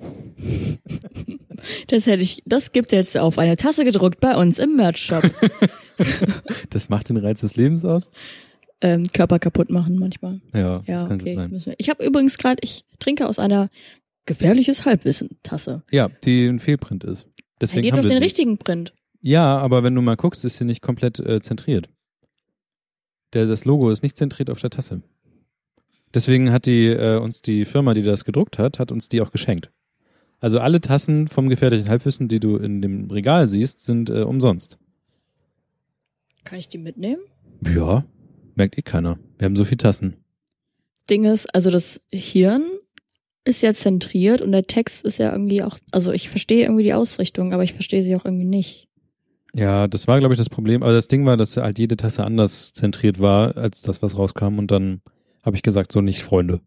[1.88, 5.24] das hätte ich, das gibt's jetzt auf eine Tasse gedruckt bei uns im Merch-Shop.
[6.70, 8.11] Das macht den Reiz des Lebens aus?
[8.85, 10.40] Ähm, Körper kaputt machen manchmal.
[10.53, 11.35] Ja, Ja, das kann gut okay.
[11.37, 11.51] sein.
[11.51, 13.70] müssen wir- Ich habe übrigens gerade, ich trinke aus einer
[14.27, 15.83] gefährliches Halbwissen-Tasse.
[15.90, 17.27] Ja, die ein Fehlprint ist.
[17.61, 18.25] Deswegen die hat haben doch wir den sie.
[18.25, 18.94] richtigen Print.
[19.23, 21.88] Ja, aber wenn du mal guckst, ist sie nicht komplett äh, zentriert.
[23.33, 25.03] Der, das Logo ist nicht zentriert auf der Tasse.
[26.12, 29.31] Deswegen hat die äh, uns die Firma, die das gedruckt hat, hat uns die auch
[29.33, 29.70] geschenkt.
[30.40, 34.79] Also alle Tassen vom gefährlichen Halbwissen, die du in dem Regal siehst, sind äh, umsonst.
[36.44, 37.23] Kann ich die mitnehmen?
[37.75, 38.05] Ja,
[38.57, 39.19] merkt eh keiner.
[39.38, 40.17] Wir haben so viele Tassen.
[41.11, 42.64] Ding ist, also das Hirn
[43.45, 46.95] ist ja zentriert und der Text ist ja irgendwie auch, also ich verstehe irgendwie die
[46.95, 48.88] Ausrichtung, aber ich verstehe sie auch irgendwie nicht.
[49.55, 50.83] Ja, das war, glaube ich, das Problem.
[50.83, 54.59] Aber das Ding war, dass halt jede Tasse anders zentriert war, als das, was rauskam.
[54.59, 55.01] Und dann
[55.45, 56.61] habe ich gesagt, so nicht, Freunde.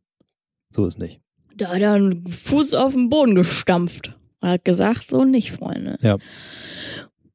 [0.69, 1.19] So ist nicht.
[1.55, 4.15] Da hat er einen Fuß auf den Boden gestampft.
[4.41, 5.97] Er hat gesagt, so nicht, Freunde.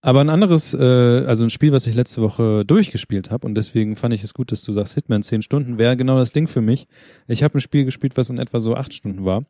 [0.04, 3.94] Aber ein anderes, äh, also ein Spiel, was ich letzte Woche durchgespielt habe und deswegen
[3.94, 6.60] fand ich es gut, dass du sagst, Hitman 10 Stunden wäre genau das Ding für
[6.60, 6.88] mich.
[7.28, 9.44] Ich habe ein Spiel gespielt, was in etwa so 8 Stunden war.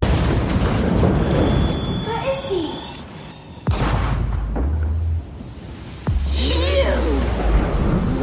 [0.00, 0.10] Where
[2.32, 2.66] is he?
[6.36, 6.90] You!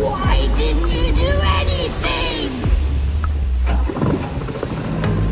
[0.03, 2.51] Why didn't you do anything?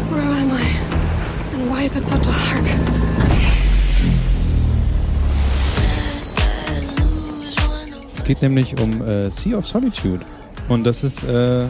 [0.09, 0.79] Where am I?
[1.55, 2.88] And why is it so dark?
[8.29, 10.19] Geht nämlich um äh, Sea of Solitude.
[10.67, 11.65] Und das ist, äh,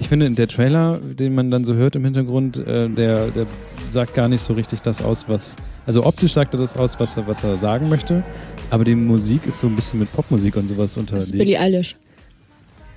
[0.00, 3.46] ich finde, der Trailer, den man dann so hört im Hintergrund, äh, der, der
[3.90, 7.18] sagt gar nicht so richtig das aus, was, also optisch sagt er das aus, was
[7.18, 8.24] er, was er sagen möchte.
[8.70, 11.32] Aber die Musik ist so ein bisschen mit Popmusik und sowas Das ist unterlegt.
[11.32, 11.96] Billie Eilish.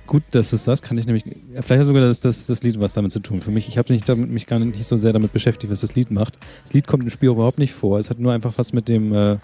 [0.06, 2.80] Gut, dass du es das kann ich nämlich, vielleicht hat sogar das, das, das Lied
[2.80, 3.42] was damit zu tun.
[3.42, 5.94] Für mich, ich habe mich, damit, mich gar nicht so sehr damit beschäftigt, was das
[5.94, 6.38] Lied macht.
[6.64, 7.98] Das Lied kommt im Spiel überhaupt nicht vor.
[7.98, 9.36] Es hat nur einfach was mit dem, äh,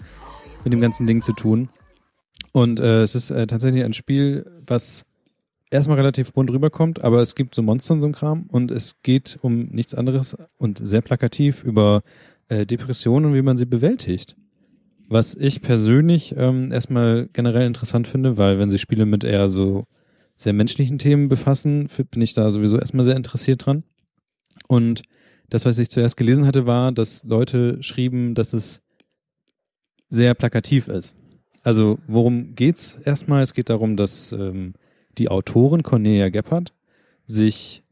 [0.63, 1.69] mit dem ganzen Ding zu tun.
[2.51, 5.05] Und äh, es ist äh, tatsächlich ein Spiel, was
[5.69, 9.01] erstmal relativ bunt rüberkommt, aber es gibt so Monster und so ein Kram und es
[9.03, 12.03] geht um nichts anderes und sehr plakativ über
[12.47, 14.35] äh, Depressionen und wie man sie bewältigt.
[15.09, 19.85] Was ich persönlich ähm, erstmal generell interessant finde, weil wenn sie Spiele mit eher so
[20.35, 23.83] sehr menschlichen Themen befassen, bin ich da sowieso erstmal sehr interessiert dran.
[24.67, 25.01] Und
[25.49, 28.81] das, was ich zuerst gelesen hatte, war, dass Leute schrieben, dass es
[30.09, 31.15] sehr plakativ ist.
[31.67, 33.43] Also worum geht's erstmal?
[33.43, 34.75] Es geht darum, dass ähm,
[35.17, 36.71] die Autorin Cornelia Gebhardt
[37.25, 37.83] sich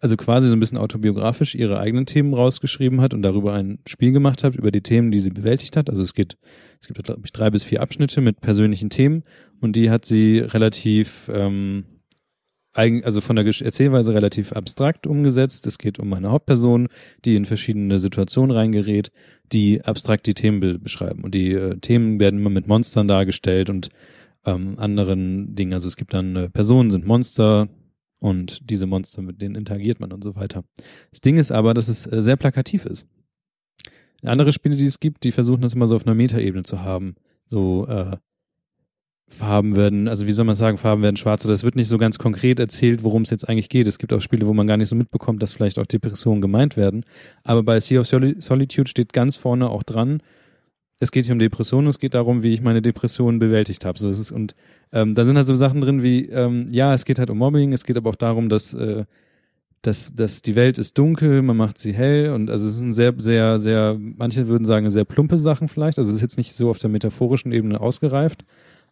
[0.00, 4.10] also quasi so ein bisschen autobiografisch ihre eigenen Themen rausgeschrieben hat und darüber ein Spiel
[4.10, 5.88] gemacht hat, über die Themen, die sie bewältigt hat.
[5.88, 6.36] Also es geht,
[6.80, 9.22] es gibt, glaube ich, drei bis vier Abschnitte mit persönlichen Themen
[9.60, 11.84] und die hat sie relativ, ähm,
[12.74, 15.66] also von der Erzählweise relativ abstrakt umgesetzt.
[15.66, 16.88] Es geht um eine Hauptperson,
[17.24, 19.12] die in verschiedene Situationen reingerät,
[19.52, 21.22] die abstrakt die Themen be beschreiben.
[21.22, 23.90] Und die äh, Themen werden immer mit Monstern dargestellt und
[24.46, 25.74] ähm, anderen Dingen.
[25.74, 27.68] Also es gibt dann äh, Personen sind Monster
[28.18, 30.64] und diese Monster, mit denen interagiert man und so weiter.
[31.10, 33.06] Das Ding ist aber, dass es äh, sehr plakativ ist.
[34.24, 37.16] andere Spiele, die es gibt, die versuchen das immer so auf einer Metaebene zu haben.
[37.48, 38.16] So, äh,
[39.28, 41.96] Farben werden, also wie soll man sagen, Farben werden schwarz oder es wird nicht so
[41.96, 43.86] ganz konkret erzählt, worum es jetzt eigentlich geht.
[43.86, 46.76] Es gibt auch Spiele, wo man gar nicht so mitbekommt, dass vielleicht auch Depressionen gemeint
[46.76, 47.04] werden.
[47.42, 50.22] Aber bei Sea of Soli- Solitude steht ganz vorne auch dran,
[51.00, 53.98] es geht hier um Depressionen, es geht darum, wie ich meine Depressionen bewältigt habe.
[53.98, 54.54] So, das ist, und
[54.92, 57.72] ähm, da sind halt so Sachen drin wie, ähm, ja, es geht halt um Mobbing,
[57.72, 59.04] es geht aber auch darum, dass, äh,
[59.80, 63.14] dass, dass die Welt ist dunkel, man macht sie hell und also es sind sehr,
[63.18, 65.98] sehr, sehr, manche würden sagen, sehr plumpe Sachen vielleicht.
[65.98, 68.44] Also es ist jetzt nicht so auf der metaphorischen Ebene ausgereift,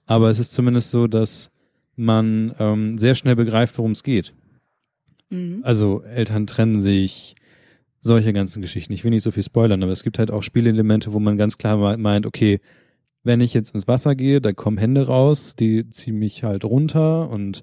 [0.06, 1.50] aber es ist zumindest so, dass
[1.96, 4.34] man ähm, sehr schnell begreift, worum es geht.
[5.30, 5.60] Mhm.
[5.62, 7.34] Also Eltern trennen sich,
[8.00, 8.92] solche ganzen Geschichten.
[8.92, 11.58] Ich will nicht so viel spoilern, aber es gibt halt auch Spielelemente, wo man ganz
[11.58, 12.60] klar me- meint, okay,
[13.22, 17.28] wenn ich jetzt ins Wasser gehe, da kommen Hände raus, die ziehen mich halt runter
[17.28, 17.62] und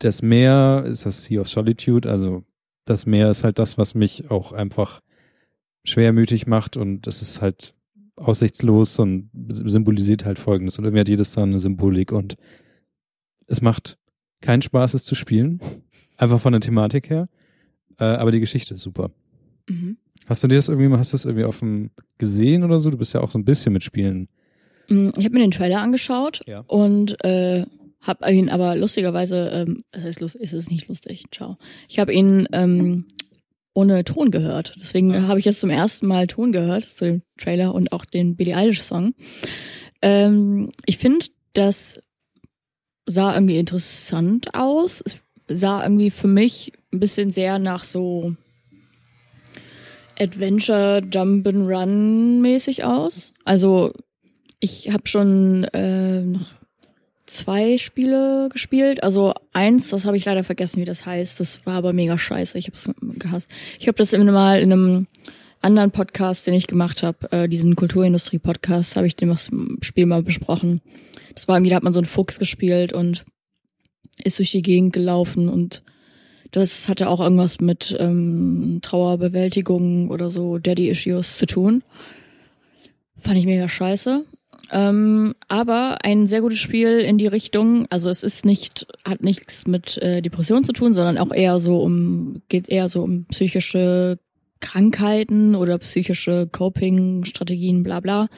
[0.00, 2.44] das Meer ist das Sea of Solitude, also
[2.84, 5.00] das Meer ist halt das, was mich auch einfach
[5.84, 7.74] schwermütig macht und das ist halt
[8.18, 12.36] aussichtslos und symbolisiert halt folgendes und irgendwie hat jedes da eine Symbolik und
[13.46, 13.98] es macht
[14.40, 15.60] keinen Spaß, es zu spielen.
[16.16, 17.28] Einfach von der Thematik her.
[17.98, 19.10] Äh, aber die Geschichte ist super.
[19.68, 19.96] Mhm.
[20.26, 22.90] Hast du dir das irgendwie hast du das irgendwie auf dem gesehen oder so?
[22.90, 24.28] Du bist ja auch so ein bisschen mit Spielen.
[24.88, 26.60] Mm, Ich habe mir den Trailer angeschaut Ja.
[26.66, 27.64] und äh,
[28.02, 31.56] habe ihn aber lustigerweise, ähm, das heißt, ist es nicht lustig, ciao.
[31.88, 33.06] Ich habe ihn ähm,
[33.78, 34.74] ohne Ton gehört.
[34.80, 35.28] Deswegen Ah.
[35.28, 38.56] habe ich jetzt zum ersten Mal Ton gehört zu dem Trailer und auch den Billie
[38.56, 39.14] Eilish Song.
[40.02, 42.02] Ähm, ich finde, das
[43.06, 45.00] sah irgendwie interessant aus.
[45.04, 48.34] Es sah irgendwie für mich ein bisschen sehr nach so
[50.18, 53.32] Adventure Jump and Run mäßig aus.
[53.44, 53.92] Also
[54.60, 56.57] ich habe schon äh, noch
[57.28, 59.02] zwei Spiele gespielt.
[59.02, 61.38] Also eins, das habe ich leider vergessen, wie das heißt.
[61.40, 62.58] Das war aber mega scheiße.
[62.58, 63.50] Ich habe es gehasst.
[63.78, 65.06] Ich habe das immer mal in einem
[65.60, 70.22] anderen Podcast, den ich gemacht habe, äh, diesen Kulturindustrie-Podcast, habe ich den das Spiel mal
[70.22, 70.80] besprochen.
[71.34, 73.24] Das war irgendwie, da hat man so einen Fuchs gespielt und
[74.22, 75.82] ist durch die Gegend gelaufen und
[76.50, 81.82] das hatte auch irgendwas mit ähm, Trauerbewältigung oder so Daddy-Issues zu tun.
[83.18, 84.24] Fand ich mega scheiße.
[84.70, 89.66] Ähm, aber ein sehr gutes Spiel in die Richtung, also es ist nicht, hat nichts
[89.66, 94.18] mit äh, Depression zu tun, sondern auch eher so um, geht eher so um psychische
[94.60, 98.28] Krankheiten oder psychische Coping-Strategien, bla bla.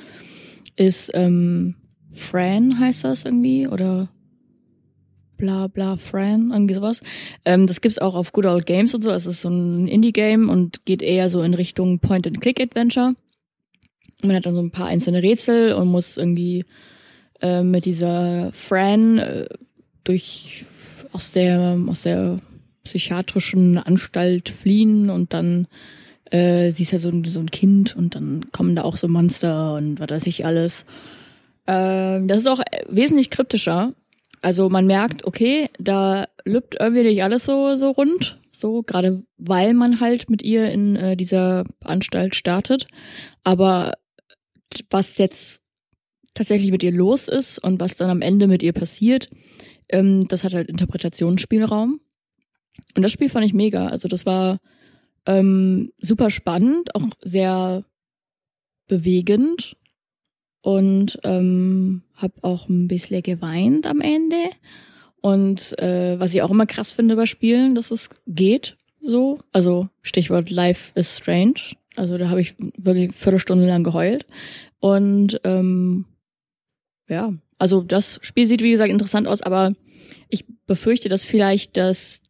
[0.76, 1.74] Ist ähm,
[2.12, 4.08] Fran heißt das irgendwie oder
[5.36, 7.02] bla bla Fran, irgendwie sowas.
[7.44, 9.10] Ähm, das gibt's auch auf Good Old Games und so.
[9.10, 13.14] Es ist so ein Indie-Game und geht eher so in Richtung Point-and-Click-Adventure.
[14.24, 16.64] Man hat dann so ein paar einzelne Rätsel und muss irgendwie
[17.40, 19.46] äh, mit dieser Fran äh,
[20.04, 20.64] durch
[21.12, 22.38] aus der aus der
[22.84, 25.66] psychiatrischen Anstalt fliehen und dann
[26.30, 29.08] äh, sie ist ja so ein, so ein Kind und dann kommen da auch so
[29.08, 30.84] Monster und was weiß ich alles.
[31.66, 33.92] Ähm, das ist auch wesentlich kryptischer.
[34.40, 39.74] Also man merkt, okay, da lübt irgendwie nicht alles so so rund, so gerade weil
[39.74, 42.86] man halt mit ihr in äh, dieser Anstalt startet.
[43.44, 43.94] Aber
[44.90, 45.62] was jetzt
[46.34, 49.28] tatsächlich mit ihr los ist und was dann am Ende mit ihr passiert,
[49.88, 52.00] ähm, das hat halt Interpretationsspielraum.
[52.96, 53.88] Und das Spiel fand ich mega.
[53.88, 54.60] Also das war
[55.26, 57.84] ähm, super spannend, auch sehr
[58.86, 59.76] bewegend
[60.62, 64.36] und ähm, habe auch ein bisschen geweint am Ende.
[65.20, 69.40] Und äh, was ich auch immer krass finde bei Spielen, dass es geht so.
[69.52, 71.76] Also Stichwort Life is Strange.
[71.96, 74.26] Also da habe ich wirklich eine Viertelstunde lang geheult.
[74.78, 76.06] Und ähm,
[77.08, 79.72] ja, also das Spiel sieht wie gesagt interessant aus, aber
[80.28, 82.22] ich befürchte, dass vielleicht das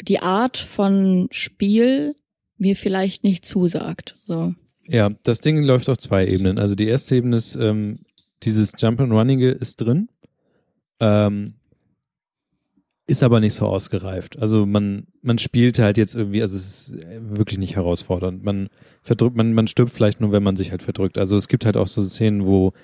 [0.00, 2.14] die Art von Spiel
[2.56, 4.16] mir vielleicht nicht zusagt.
[4.26, 4.54] So.
[4.86, 6.58] Ja, das Ding läuft auf zwei Ebenen.
[6.58, 8.00] Also die erste Ebene ist, ähm,
[8.42, 10.08] dieses Jump and Runnige ist drin,
[11.00, 11.54] ähm,
[13.08, 14.38] ist aber nicht so ausgereift.
[14.38, 18.44] Also man, man spielt halt jetzt irgendwie, also es ist wirklich nicht herausfordernd.
[18.44, 18.68] Man
[19.02, 21.16] verdrückt, man, man stirbt vielleicht nur, wenn man sich halt verdrückt.
[21.16, 22.74] Also es gibt halt auch so Szenen, wo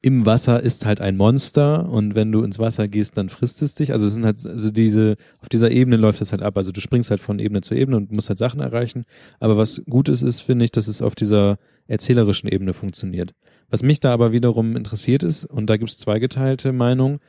[0.00, 3.76] im Wasser ist halt ein Monster und wenn du ins Wasser gehst, dann frisst es
[3.76, 3.92] dich.
[3.92, 6.56] Also es sind halt, also diese, auf dieser Ebene läuft das halt ab.
[6.56, 9.04] Also du springst halt von Ebene zu Ebene und musst halt Sachen erreichen.
[9.38, 13.34] Aber was gut ist, ist, finde ich, dass es auf dieser erzählerischen Ebene funktioniert.
[13.70, 17.20] Was mich da aber wiederum interessiert ist, und da gibt es zweigeteilte Meinungen,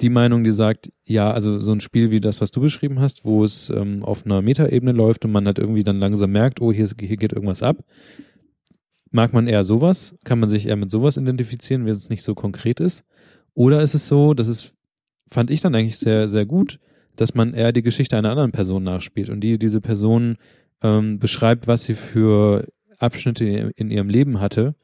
[0.00, 3.24] die Meinung, die sagt, ja, also so ein Spiel wie das, was du beschrieben hast,
[3.24, 6.72] wo es ähm, auf einer Metaebene läuft und man halt irgendwie dann langsam merkt, oh,
[6.72, 7.84] hier, hier geht irgendwas ab.
[9.10, 10.16] Mag man eher sowas?
[10.24, 13.04] Kann man sich eher mit sowas identifizieren, wenn es nicht so konkret ist?
[13.54, 14.74] Oder ist es so, das ist,
[15.28, 16.78] fand ich dann eigentlich sehr, sehr gut,
[17.16, 20.36] dass man eher die Geschichte einer anderen Person nachspielt und die diese Person
[20.82, 24.76] ähm, beschreibt, was sie für Abschnitte in ihrem Leben hatte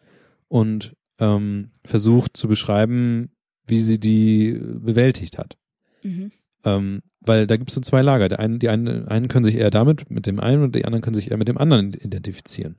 [0.49, 3.31] und ähm, versucht zu beschreiben,
[3.67, 5.57] wie sie die bewältigt hat.
[6.03, 6.31] Mhm.
[6.65, 8.29] Ähm, weil da gibt es so zwei Lager.
[8.29, 11.03] Der einen, die einen, einen können sich eher damit mit dem einen und die anderen
[11.03, 12.77] können sich eher mit dem anderen identifizieren.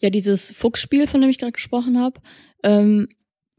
[0.00, 2.20] Ja, dieses Fuchsspiel, von dem ich gerade gesprochen habe,
[2.64, 3.08] ähm,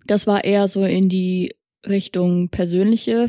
[0.07, 1.53] das war eher so in die
[1.87, 3.27] Richtung persönliche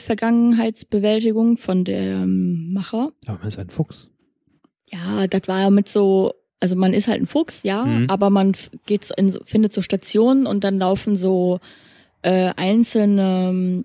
[0.63, 3.13] Vergangenheitsbewältigung von dem Macher.
[3.27, 4.11] Aber man ist ein Fuchs.
[4.91, 8.07] Ja, das war ja mit so, also man ist halt ein Fuchs, ja, Mhm.
[8.11, 8.53] aber man
[8.87, 11.61] geht so in, so- findet so Stationen und dann laufen so
[12.23, 13.85] äh, einzelne ähm,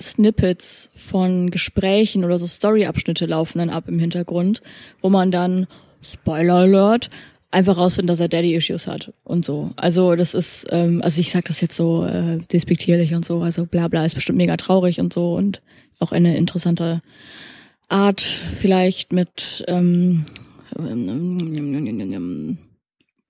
[0.00, 4.62] Snippets von Gesprächen oder so Story-Abschnitte laufen dann ab im Hintergrund,
[5.00, 5.66] wo man dann,
[6.02, 7.10] Spoiler Alert,
[7.50, 9.70] einfach rausfindet, dass er Daddy-Issues hat und so.
[9.76, 13.64] Also das ist, ähm, also ich sag das jetzt so äh, despektierlich und so, also
[13.64, 15.62] bla bla, ist bestimmt mega traurig und so und
[16.00, 17.00] auch eine interessante
[17.88, 20.24] Art vielleicht mit ähm,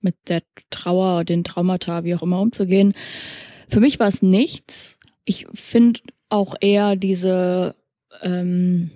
[0.01, 2.93] mit der Trauer, den Traumata, wie auch immer umzugehen.
[3.67, 4.99] Für mich war es nichts.
[5.23, 7.75] Ich finde auch eher diese
[8.21, 8.91] ähm,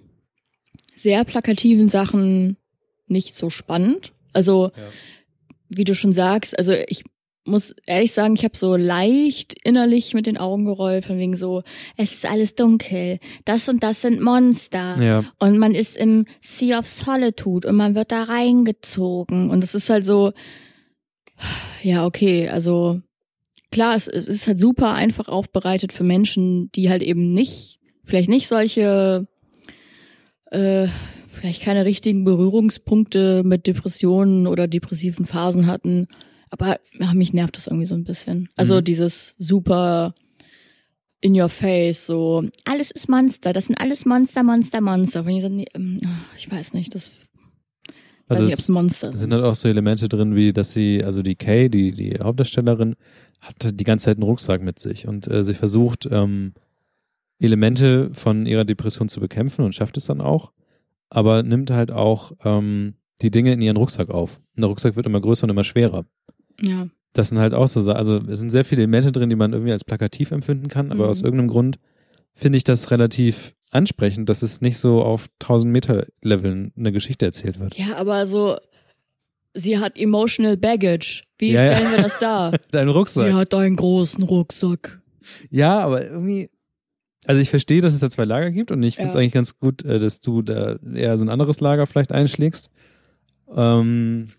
[0.95, 2.58] sehr plakativen Sachen
[3.08, 4.13] nicht so spannend.
[4.34, 4.71] Also,
[5.69, 7.03] wie du schon sagst, also ich
[7.45, 11.63] muss ehrlich sagen, ich habe so leicht innerlich mit den Augen gerollt, von wegen so,
[11.97, 15.01] es ist alles dunkel, das und das sind Monster.
[15.01, 15.25] Ja.
[15.39, 19.49] Und man ist im Sea of Solitude und man wird da reingezogen.
[19.49, 20.34] Und es ist halt so,
[21.82, 23.01] ja, okay, also
[23.71, 28.29] klar, es, es ist halt super einfach aufbereitet für Menschen, die halt eben nicht, vielleicht
[28.29, 29.27] nicht solche,
[30.51, 30.88] äh,
[31.27, 36.08] vielleicht keine richtigen Berührungspunkte mit Depressionen oder depressiven Phasen hatten.
[36.49, 38.49] Aber ja, mich nervt das irgendwie so ein bisschen.
[38.55, 38.84] Also Mhm.
[38.84, 40.13] dieses super
[41.21, 45.25] in your face, so, alles ist Monster, das sind alles Monster, Monster, Monster.
[45.25, 45.99] Wenn ich so, nee, ähm,
[46.38, 47.12] ich weiß nicht, das
[48.29, 49.19] Also weiß nicht, ob es Monster Es sind.
[49.19, 52.95] sind halt auch so Elemente drin, wie dass sie, also die Kay, die, die Hauptdarstellerin,
[53.41, 56.54] hat die ganze Zeit einen Rucksack mit sich und äh, sie versucht, ähm,
[57.39, 60.52] Elemente von ihrer Depression zu bekämpfen und schafft es dann auch,
[61.10, 64.38] aber nimmt halt auch ähm, die Dinge in ihren Rucksack auf.
[64.56, 66.06] Und der Rucksack wird immer größer und immer schwerer.
[66.62, 66.88] Ja.
[67.13, 69.71] Das sind halt auch so, also es sind sehr viele Elemente drin, die man irgendwie
[69.71, 71.10] als plakativ empfinden kann, aber Mhm.
[71.10, 71.80] aus irgendeinem Grund
[72.34, 77.25] finde ich das relativ ansprechend, dass es nicht so auf 1000 Meter Leveln eine Geschichte
[77.25, 77.78] erzählt wird.
[77.78, 78.58] Ja, aber so,
[79.54, 81.23] sie hat emotional baggage.
[81.39, 81.75] Wie Ja, ja.
[81.75, 82.52] stellen wir das dar?
[82.71, 83.34] Dein Rucksack.
[83.34, 85.02] hat einen großen Rucksack.
[85.49, 86.49] Ja, aber irgendwie.
[87.25, 89.19] Also ich verstehe, dass es da zwei Lager gibt und ich finde es Ja.
[89.19, 92.69] eigentlich ganz gut, äh, dass du da eher so ein anderes Lager vielleicht einschlägst.
[93.56, 94.30] Ähm,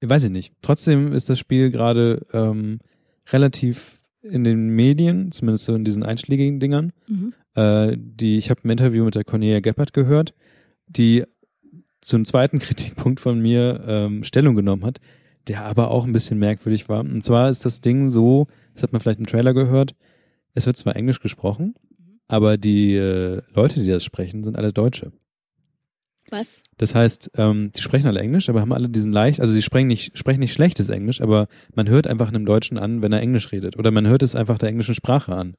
[0.00, 0.52] weiß ich nicht.
[0.62, 2.80] Trotzdem ist das Spiel gerade ähm,
[3.32, 6.92] relativ in den Medien, zumindest so in diesen einschlägigen Dingern.
[7.08, 7.32] Mhm.
[7.54, 10.34] Äh, die, ich habe ein Interview mit der Cornelia Geppert gehört,
[10.86, 11.24] die
[12.00, 15.00] zum zweiten Kritikpunkt von mir ähm, Stellung genommen hat,
[15.48, 17.00] der aber auch ein bisschen merkwürdig war.
[17.00, 19.94] Und zwar ist das Ding so, das hat man vielleicht im Trailer gehört,
[20.54, 21.74] es wird zwar Englisch gesprochen,
[22.28, 25.12] aber die äh, Leute, die das sprechen, sind alle Deutsche.
[26.30, 26.62] Was?
[26.76, 29.88] Das heißt, ähm, die sprechen alle Englisch, aber haben alle diesen leicht, also sie sprechen
[29.88, 33.50] nicht, sprechen nicht schlechtes Englisch, aber man hört einfach einem Deutschen an, wenn er Englisch
[33.50, 33.76] redet.
[33.76, 35.56] Oder man hört es einfach der englischen Sprache an.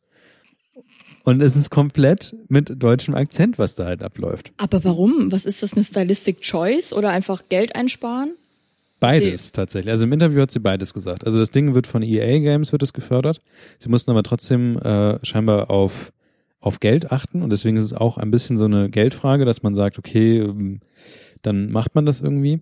[1.24, 4.54] Und es ist komplett mit deutschem Akzent, was da halt abläuft.
[4.58, 5.32] Aber warum?
[5.32, 8.34] Was ist das, eine Stylistic Choice oder einfach Geld einsparen?
[9.02, 9.92] Beides tatsächlich.
[9.92, 11.26] Also im Interview hat sie beides gesagt.
[11.26, 13.40] Also das Ding wird von EA Games wird es gefördert.
[13.80, 16.14] Sie mussten aber trotzdem äh, scheinbar auf
[16.62, 19.74] auf Geld achten und deswegen ist es auch ein bisschen so eine Geldfrage, dass man
[19.74, 20.80] sagt, okay, ähm,
[21.42, 22.62] dann macht man das irgendwie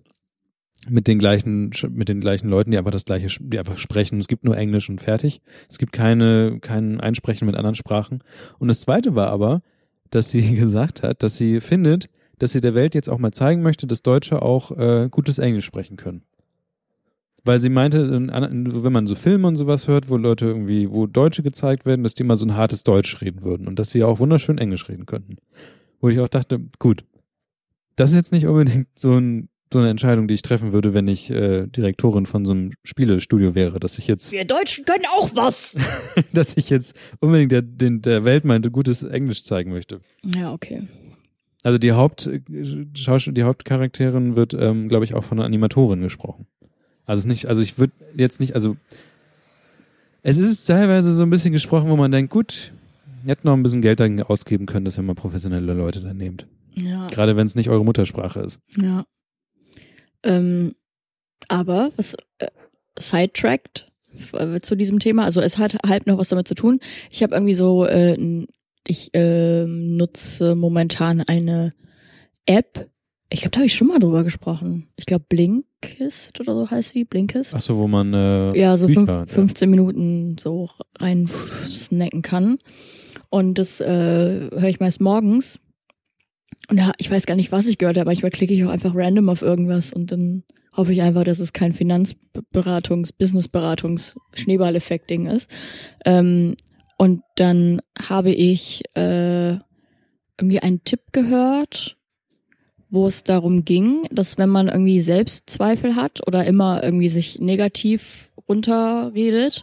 [0.88, 4.18] mit den gleichen mit den gleichen Leuten, die einfach das gleiche, die einfach sprechen.
[4.18, 5.42] Es gibt nur Englisch und fertig.
[5.68, 8.24] Es gibt keine kein Einsprechen mit anderen Sprachen.
[8.58, 9.60] Und das Zweite war aber,
[10.08, 13.60] dass sie gesagt hat, dass sie findet, dass sie der Welt jetzt auch mal zeigen
[13.60, 16.22] möchte, dass Deutsche auch äh, gutes Englisch sprechen können.
[17.44, 21.42] Weil sie meinte, wenn man so Filme und sowas hört, wo Leute irgendwie, wo Deutsche
[21.42, 24.18] gezeigt werden, dass die mal so ein hartes Deutsch reden würden und dass sie auch
[24.18, 25.36] wunderschön Englisch reden könnten.
[26.00, 27.04] Wo ich auch dachte, gut,
[27.96, 31.08] das ist jetzt nicht unbedingt so, ein, so eine Entscheidung, die ich treffen würde, wenn
[31.08, 35.30] ich äh, Direktorin von so einem Spielestudio wäre, dass ich jetzt, Wir Deutschen können auch
[35.34, 35.76] was.
[36.32, 40.00] dass ich jetzt unbedingt der, den, der Welt mein gutes Englisch zeigen möchte.
[40.22, 40.88] Ja, okay.
[41.62, 42.30] Also die Haupt
[42.94, 46.46] Schauspiel, die Hauptcharakterin wird, ähm, glaube ich, auch von einer Animatorin gesprochen.
[47.10, 48.76] Also nicht, also ich würde jetzt nicht, also
[50.22, 52.72] es ist teilweise so ein bisschen gesprochen, wo man denkt, gut,
[53.24, 56.18] ihr hättet noch ein bisschen Geld dann ausgeben können, dass ihr mal professionelle Leute dann
[56.18, 56.46] nehmt.
[56.74, 57.08] Ja.
[57.08, 58.60] Gerade wenn es nicht eure Muttersprache ist.
[58.76, 59.06] Ja.
[60.22, 60.76] Ähm,
[61.48, 62.46] aber was äh,
[62.96, 63.90] sidetracked
[64.34, 66.78] äh, zu diesem Thema, also es hat halb noch was damit zu tun.
[67.10, 68.46] Ich habe irgendwie so, äh,
[68.86, 71.74] ich äh, nutze momentan eine
[72.46, 72.88] App,
[73.32, 74.88] Ich glaube, da habe ich schon mal drüber gesprochen.
[74.96, 77.54] Ich glaube, Blinkist oder so heißt sie, Blinkist.
[77.54, 79.34] Ach so, wo man äh, ja, so Bücher fünf, hat, ja.
[79.34, 80.68] 15 Minuten so
[80.98, 82.58] rein snacken kann.
[83.30, 83.86] Und das äh,
[84.50, 85.60] höre ich meist morgens.
[86.68, 88.94] Und ja, ich weiß gar nicht, was ich gehört habe, manchmal klicke ich auch einfach
[88.94, 90.44] random auf irgendwas und dann
[90.76, 95.50] hoffe ich einfach, dass es kein Finanzberatungs-, Businessberatungs-, Schneeballeffekt-Ding ist.
[96.04, 96.56] Ähm,
[96.96, 99.52] und dann habe ich äh,
[100.38, 101.96] irgendwie einen Tipp gehört,
[102.90, 108.30] wo es darum ging, dass wenn man irgendwie Selbstzweifel hat oder immer irgendwie sich negativ
[108.48, 109.62] runterredet,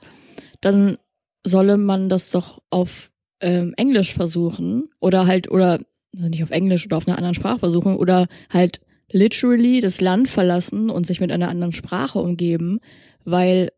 [0.62, 0.98] dann
[1.46, 3.12] solle man das doch auf
[3.42, 5.80] ähm, Englisch versuchen oder halt oder
[6.16, 8.80] also nicht auf Englisch oder auf einer anderen Sprache versuchen oder halt
[9.12, 12.80] literally das Land verlassen und sich mit einer anderen Sprache umgeben,
[13.24, 13.72] weil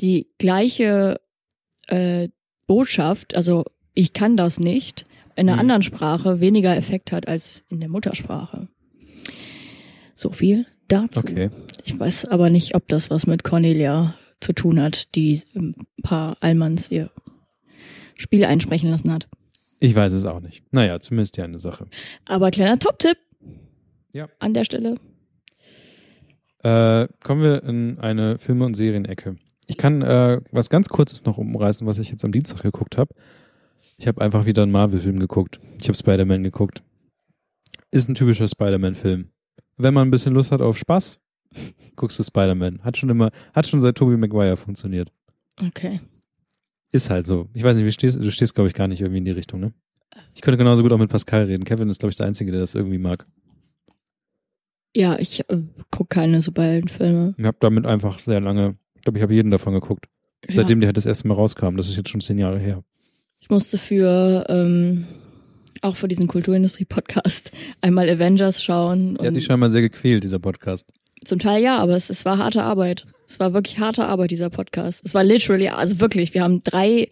[0.00, 1.20] die gleiche
[1.86, 2.28] äh,
[2.66, 5.60] Botschaft, also ich kann das nicht, in einer Mhm.
[5.60, 8.68] anderen Sprache weniger Effekt hat als in der Muttersprache.
[10.14, 11.20] So viel dazu.
[11.20, 11.50] Okay.
[11.84, 16.36] Ich weiß aber nicht, ob das was mit Cornelia zu tun hat, die ein paar
[16.40, 17.10] Allmanns ihr
[18.16, 19.28] Spiel einsprechen lassen hat.
[19.80, 20.62] Ich weiß es auch nicht.
[20.70, 21.86] Naja, zumindest ja eine Sache.
[22.26, 23.18] Aber kleiner Top-Tipp.
[24.12, 24.28] Ja.
[24.38, 24.96] An der Stelle.
[26.62, 29.36] Äh, kommen wir in eine Filme- und Serienecke.
[29.66, 33.14] Ich kann äh, was ganz Kurzes noch umreißen, was ich jetzt am Dienstag geguckt habe.
[33.98, 35.60] Ich habe einfach wieder einen Marvel-Film geguckt.
[35.80, 36.82] Ich habe Spider-Man geguckt.
[37.90, 39.30] Ist ein typischer Spider-Man-Film.
[39.76, 41.20] Wenn man ein bisschen Lust hat auf Spaß,
[41.96, 42.82] guckst du Spider-Man.
[42.82, 45.12] Hat schon immer, hat schon seit Tobey Maguire funktioniert.
[45.60, 46.00] Okay.
[46.92, 47.48] Ist halt so.
[47.54, 48.30] Ich weiß nicht, wie stehst du?
[48.30, 49.72] stehst, glaube ich, gar nicht irgendwie in die Richtung, ne?
[50.34, 51.64] Ich könnte genauso gut auch mit Pascal reden.
[51.64, 53.26] Kevin ist, glaube ich, der Einzige, der das irgendwie mag.
[54.94, 57.34] Ja, ich äh, guck keine Superheldenfilme.
[57.36, 60.06] Ich habe damit einfach sehr lange, ich glaube, ich habe jeden davon geguckt.
[60.48, 60.82] Seitdem ja.
[60.82, 61.76] der halt das erste Mal rauskam.
[61.76, 62.84] Das ist jetzt schon zehn Jahre her.
[63.40, 65.06] Ich musste für ähm,
[65.84, 69.16] auch für diesen Kulturindustrie-Podcast einmal Avengers schauen.
[69.16, 70.92] Der hat dich scheinbar sehr gequält, dieser Podcast.
[71.24, 73.06] zum Teil ja, aber es, es war harte Arbeit.
[73.26, 75.02] Es war wirklich harte Arbeit, dieser Podcast.
[75.04, 77.08] Es war literally, also wirklich, wir haben drei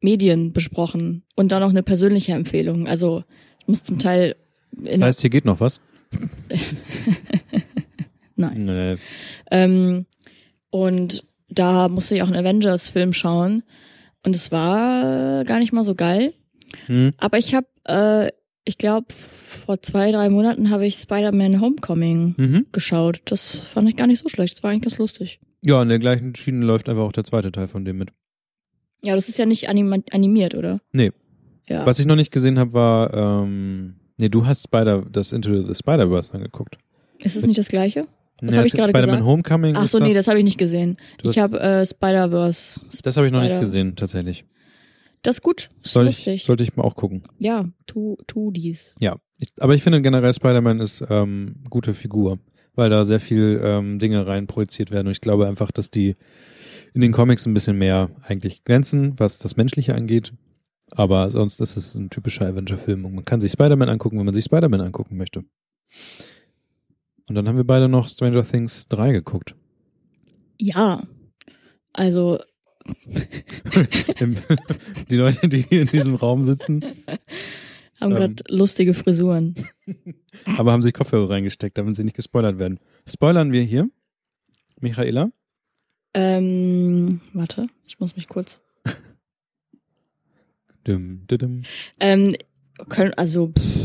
[0.00, 2.86] Medien besprochen und dann noch eine persönliche Empfehlung.
[2.86, 3.24] Also
[3.60, 4.36] ich muss zum Teil
[4.72, 5.80] Das heißt, hier geht noch was?
[8.36, 8.58] Nein.
[8.58, 8.96] Nee.
[9.50, 10.06] Ähm,
[10.70, 13.64] und da musste ich auch einen Avengers-Film schauen.
[14.24, 16.34] Und es war gar nicht mal so geil.
[16.86, 17.12] Hm.
[17.16, 18.28] Aber ich habe, äh,
[18.64, 22.66] ich glaube, vor zwei, drei Monaten habe ich Spider-Man Homecoming Mhm.
[22.70, 23.22] geschaut.
[23.24, 24.56] Das fand ich gar nicht so schlecht.
[24.56, 25.40] Das war eigentlich ganz lustig.
[25.64, 28.10] Ja, in der gleichen Schiene läuft einfach auch der zweite Teil von dem mit.
[29.02, 30.80] Ja, das ist ja nicht anima animiert, oder?
[30.92, 31.12] Nee.
[31.68, 31.86] Ja.
[31.86, 35.74] Was ich noch nicht gesehen habe, war, ähm, nee, du hast Spider, das Into the
[35.74, 36.78] Spider-Verse angeguckt.
[37.18, 38.06] Ist es nicht das gleiche?
[38.40, 39.24] Was Nee, hab das ich gerade Spider-Man gesagt?
[39.24, 40.96] Homecoming Ach so, nee, das, das habe ich nicht gesehen.
[41.22, 42.80] Ich habe äh, Spider-Verse.
[43.02, 44.44] das habe ich noch nicht gesehen, tatsächlich.
[45.22, 45.70] Das ist gut.
[45.82, 46.44] Das ist Soll ich, lustig.
[46.44, 47.22] sollte ich mal auch gucken.
[47.38, 48.94] ja, tu, tu dies.
[49.00, 52.38] Ja, ich, aber ich finde generell Spider-Man ist ähm, gute Figur,
[52.74, 56.16] weil da sehr viel ähm, Dinge rein projiziert werden und ich glaube einfach, dass die
[56.94, 60.32] in den Comics ein bisschen mehr eigentlich glänzen, was das Menschliche angeht.
[60.92, 64.34] Aber sonst ist es ein typischer Avenger-Film und man kann sich Spider-Man angucken, wenn man
[64.34, 65.44] sich Spider-Man angucken möchte.
[67.28, 69.54] Und dann haben wir beide noch Stranger Things 3 geguckt.
[70.58, 71.02] Ja.
[71.92, 72.38] Also,
[75.10, 76.82] die Leute, die hier in diesem Raum sitzen,
[78.00, 78.16] haben Ähm.
[78.16, 79.54] gerade lustige Frisuren.
[80.56, 82.78] aber haben sich Kopfhörer reingesteckt, damit sie nicht gespoilert werden.
[83.08, 83.88] Spoilern wir hier?
[84.80, 85.30] Michaela?
[86.14, 88.60] Ähm, warte, ich muss mich kurz.
[90.84, 91.62] Dum, dum.
[92.00, 92.34] Ähm,
[92.88, 93.77] können, also, pff,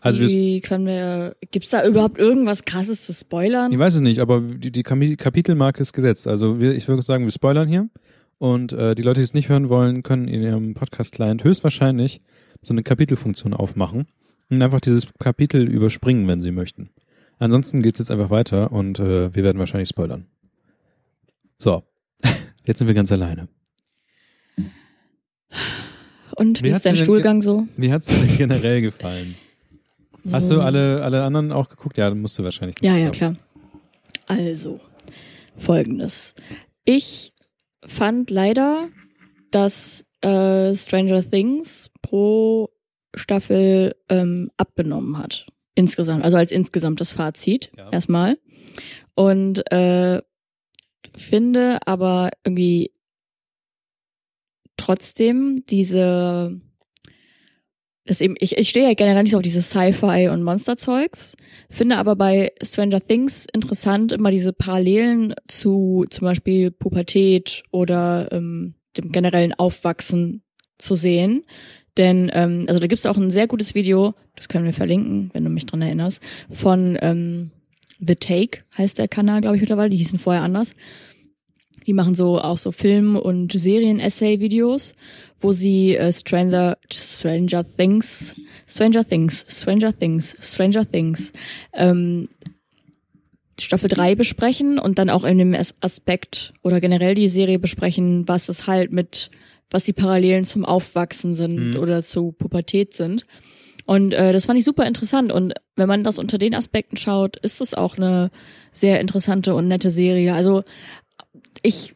[0.00, 3.72] Also wie können wir, gibt's da überhaupt irgendwas krasses zu spoilern?
[3.72, 6.26] ich weiß es nicht, aber die, die Kapitelmarke ist gesetzt.
[6.26, 7.88] Also wir, ich würde sagen, wir spoilern hier.
[8.38, 12.20] Und äh, die Leute, die es nicht hören wollen, können in ihrem Podcast-Client höchstwahrscheinlich
[12.62, 14.06] so eine Kapitelfunktion aufmachen
[14.48, 16.90] und einfach dieses Kapitel überspringen, wenn sie möchten.
[17.38, 20.26] Ansonsten geht's jetzt einfach weiter und äh, wir werden wahrscheinlich spoilern.
[21.56, 21.82] So,
[22.64, 23.48] jetzt sind wir ganz alleine.
[26.36, 27.66] Und Wie wie ist dein Stuhlgang so?
[27.76, 29.34] Wie hat's dir generell gefallen?
[30.32, 31.98] Hast du alle, alle anderen auch geguckt?
[31.98, 32.76] Ja, dann musst du wahrscheinlich.
[32.80, 33.12] Ja, ja, haben.
[33.12, 33.36] klar.
[34.26, 34.80] Also,
[35.56, 36.34] folgendes.
[36.84, 37.32] Ich
[37.84, 38.88] fand leider,
[39.50, 42.70] dass äh, Stranger Things pro
[43.14, 45.46] Staffel ähm, abgenommen hat.
[45.74, 47.88] Insgesamt, also als insgesamtes Fazit Ja.
[47.90, 48.36] erstmal.
[49.14, 50.20] Und äh,
[51.16, 52.92] finde aber irgendwie
[54.76, 56.60] trotzdem diese
[58.08, 61.36] das eben, ich, ich stehe ja generell nicht so auf dieses Sci-Fi und Monsterzeugs,
[61.70, 68.74] finde aber bei Stranger Things interessant immer diese Parallelen zu zum Beispiel Pubertät oder ähm,
[68.96, 70.42] dem generellen Aufwachsen
[70.78, 71.44] zu sehen.
[71.98, 75.44] Denn, ähm, also da gibt's auch ein sehr gutes Video, das können wir verlinken, wenn
[75.44, 77.50] du mich dran erinnerst, von ähm,
[78.00, 79.90] The Take heißt der Kanal, glaube ich, mittlerweile.
[79.90, 80.72] Die hießen vorher anders.
[81.86, 84.94] Die machen so auch so Film- und Serien-Essay-Videos,
[85.40, 88.34] wo sie äh, Stranger, Stranger Things,
[88.66, 91.32] Stranger Things, Stranger Things, Stranger Things,
[91.72, 92.28] ähm,
[93.60, 98.26] Staffel 3 besprechen und dann auch in dem As- Aspekt oder generell die Serie besprechen,
[98.28, 99.30] was es halt mit,
[99.70, 103.26] was die Parallelen zum Aufwachsen sind oder zu Pubertät sind.
[103.84, 105.32] Und äh, das fand ich super interessant.
[105.32, 108.30] Und wenn man das unter den Aspekten schaut, ist es auch eine
[108.70, 110.34] sehr interessante und nette Serie.
[110.34, 110.62] Also
[111.62, 111.94] ich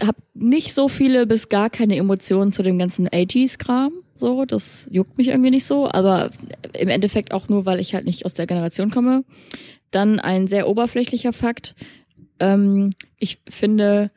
[0.00, 3.92] habe nicht so viele bis gar keine Emotionen zu dem ganzen 80s-Kram.
[4.14, 5.90] So, das juckt mich irgendwie nicht so.
[5.90, 6.30] Aber
[6.78, 9.24] im Endeffekt auch nur, weil ich halt nicht aus der Generation komme.
[9.90, 11.74] Dann ein sehr oberflächlicher Fakt.
[12.38, 14.10] Ähm, ich finde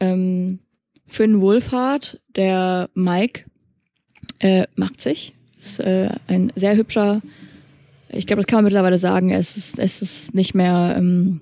[0.00, 0.60] ähm,
[1.06, 3.44] Finn Wolfhard, der Mike,
[4.40, 5.34] äh, macht sich.
[5.58, 7.22] Ist äh, ein sehr hübscher,
[8.08, 11.40] ich glaube, das kann man mittlerweile sagen, es ist, es ist nicht mehr ähm,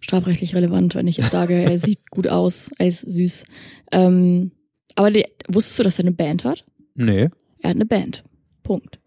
[0.00, 3.44] strafrechtlich relevant, wenn ich jetzt sage, er sieht gut aus, er ist süß.
[3.92, 4.52] Ähm,
[4.94, 6.64] aber die, wusstest du, dass er eine Band hat?
[6.94, 7.28] Nee.
[7.60, 8.24] Er hat eine Band.
[8.62, 8.98] Punkt.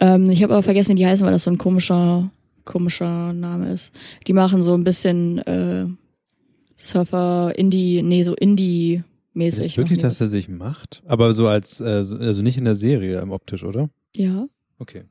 [0.00, 2.30] Ähm, ich habe aber vergessen, wie die heißen, weil das so ein komischer,
[2.64, 3.92] komischer Name ist.
[4.26, 5.86] Die machen so ein bisschen äh,
[6.76, 9.60] Surfer, Indie, nee, so Indie-mäßig.
[9.64, 11.02] Ist es wirklich, dass er sich macht?
[11.06, 13.90] Aber so als, äh, so- also nicht in der Serie, ähm, optisch, oder?
[14.16, 14.46] Ja.
[14.78, 15.04] Okay.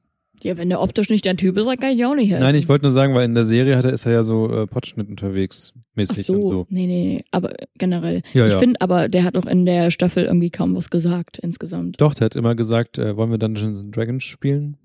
[0.44, 2.44] Ja, wenn der optisch nicht dein Typ ist, dann kann ich auch nicht helfen.
[2.44, 4.52] Nein, ich wollte nur sagen, weil in der Serie hat er, ist er ja so
[4.52, 6.66] äh, Potschnitt unterwegs, Ach mäßig so, und so.
[6.70, 8.22] nee, nee, nee, aber generell.
[8.34, 8.60] Ja, ich ja.
[8.60, 12.02] finde aber, der hat auch in der Staffel irgendwie kaum was gesagt insgesamt.
[12.02, 14.78] Doch, der hat immer gesagt, äh, wollen wir Dungeons and Dragons spielen?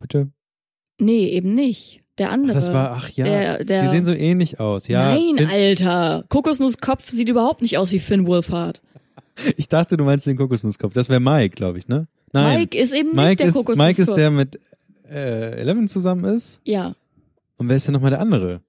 [0.00, 0.30] Bitte?
[1.00, 2.02] Nee, eben nicht.
[2.18, 2.54] Der Ach, andere.
[2.54, 4.88] das war, ach ja, der, der, die sehen so ähnlich aus.
[4.88, 6.24] Ja, Nein, Finn- Alter.
[6.28, 8.82] Kokosnusskopf sieht überhaupt nicht aus wie Finn Wolfhard.
[9.56, 10.92] ich dachte, du meinst den Kokosnusskopf.
[10.94, 12.08] Das wäre Mike, glaube ich, ne?
[12.32, 12.60] Nein.
[12.60, 13.86] Mike ist eben nicht Mike der ist, Kokosnusskopf.
[13.88, 14.60] Mike ist der mit
[15.10, 16.60] äh, Eleven zusammen ist.
[16.64, 16.94] Ja.
[17.56, 18.60] Und wer ist denn nochmal der andere?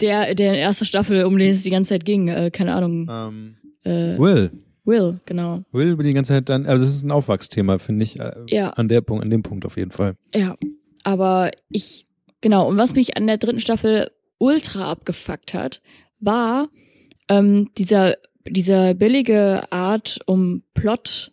[0.00, 3.08] Der, der in erster Staffel, um den es die ganze Zeit ging, äh, keine Ahnung.
[3.10, 4.50] Ähm, Äh, Will.
[4.84, 5.62] Will, genau.
[5.72, 8.18] Will über die ganze Zeit dann, also es ist ein Aufwachsthema, finde ich.
[8.20, 8.70] Äh, Ja.
[8.70, 10.14] An der Punkt, an dem Punkt auf jeden Fall.
[10.34, 10.56] Ja.
[11.04, 12.06] Aber ich,
[12.40, 15.82] genau, und was mich an der dritten Staffel ultra abgefuckt hat,
[16.20, 16.68] war
[17.28, 18.14] ähm, dieser,
[18.48, 21.32] dieser billige Art, um Plot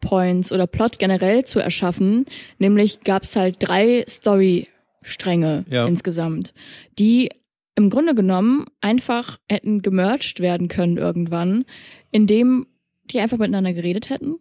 [0.00, 2.24] Points oder Plot generell zu erschaffen.
[2.58, 5.86] Nämlich gab es halt drei Story-Stränge Ja.
[5.86, 6.54] insgesamt,
[6.98, 7.30] die
[7.76, 11.64] im Grunde genommen einfach hätten gemerged werden können irgendwann,
[12.10, 12.66] indem
[13.04, 14.36] die einfach miteinander geredet hätten.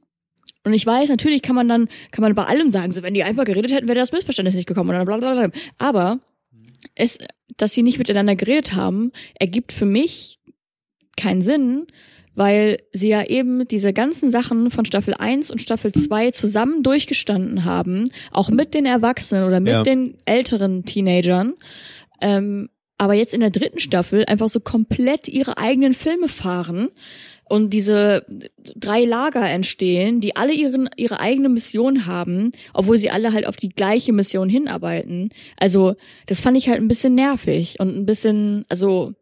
[0.63, 3.23] Und ich weiß, natürlich kann man dann, kann man bei allem sagen, so wenn die
[3.23, 5.49] einfach geredet hätten, wäre das Missverständnis nicht gekommen oder bla bla bla.
[5.77, 6.19] Aber
[6.95, 7.17] es,
[7.57, 10.39] dass sie nicht miteinander geredet haben, ergibt für mich
[11.15, 11.85] keinen Sinn,
[12.35, 17.65] weil sie ja eben diese ganzen Sachen von Staffel 1 und Staffel 2 zusammen durchgestanden
[17.65, 19.83] haben, auch mit den Erwachsenen oder mit Ja.
[19.83, 21.53] den älteren Teenagern.
[22.21, 26.89] Ähm, aber jetzt in der dritten Staffel einfach so komplett ihre eigenen Filme fahren
[27.45, 28.25] und diese
[28.75, 33.55] drei Lager entstehen, die alle ihren, ihre eigene Mission haben, obwohl sie alle halt auf
[33.55, 35.29] die gleiche Mission hinarbeiten.
[35.57, 35.95] Also,
[36.27, 39.13] das fand ich halt ein bisschen nervig und ein bisschen, also,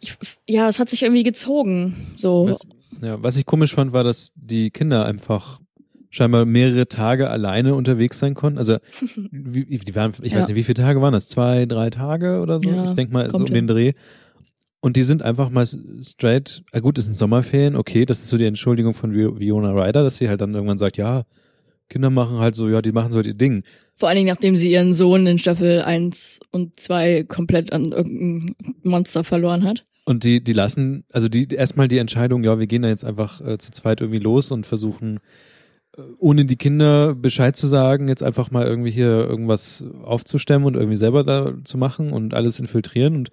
[0.00, 0.14] ich,
[0.48, 2.46] ja, es hat sich irgendwie gezogen, so.
[2.48, 2.66] Was,
[3.02, 5.60] ja, was ich komisch fand, war, dass die Kinder einfach
[6.10, 8.58] scheinbar mehrere Tage alleine unterwegs sein konnten.
[8.58, 8.78] Also
[9.30, 10.40] wie, die waren, ich Ja.
[10.40, 11.28] weiß nicht, wie viele Tage waren das?
[11.28, 12.68] Zwei, drei Tage oder so?
[12.68, 13.66] Ja, ich denke mal so um den.
[13.66, 13.92] Dreh.
[14.80, 15.64] Und die sind einfach mal
[16.02, 19.70] straight, ah gut, es sind Sommerferien, okay, das ist so die Entschuldigung von Vi- Viona
[19.70, 21.22] Ryder, dass sie halt dann irgendwann sagt, ja,
[21.88, 23.62] Kinder machen halt so, ja, die machen so halt ihr Ding.
[24.02, 28.56] Vor allen Dingen, nachdem sie ihren Sohn in Staffel 1 und 2 komplett an irgendein
[28.82, 29.86] Monster verloren hat.
[30.04, 33.40] Und die, die lassen, also die erstmal die Entscheidung, ja, wir gehen da jetzt einfach
[33.40, 35.20] äh, zu zweit irgendwie los und versuchen,
[35.96, 40.74] äh, ohne die Kinder Bescheid zu sagen, jetzt einfach mal irgendwie hier irgendwas aufzustemmen und
[40.74, 43.30] irgendwie selber da zu machen und alles infiltrieren und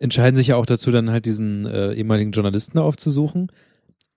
[0.00, 3.50] entscheiden sich ja auch dazu, dann halt diesen äh, ehemaligen Journalisten da aufzusuchen,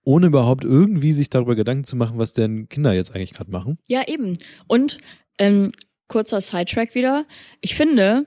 [0.04, 3.78] ohne überhaupt irgendwie sich darüber Gedanken zu machen, was denn Kinder jetzt eigentlich gerade machen.
[3.88, 4.36] Ja, eben.
[4.68, 4.98] Und
[5.38, 5.72] ähm,
[6.08, 7.24] kurzer Sidetrack wieder.
[7.60, 8.26] Ich finde,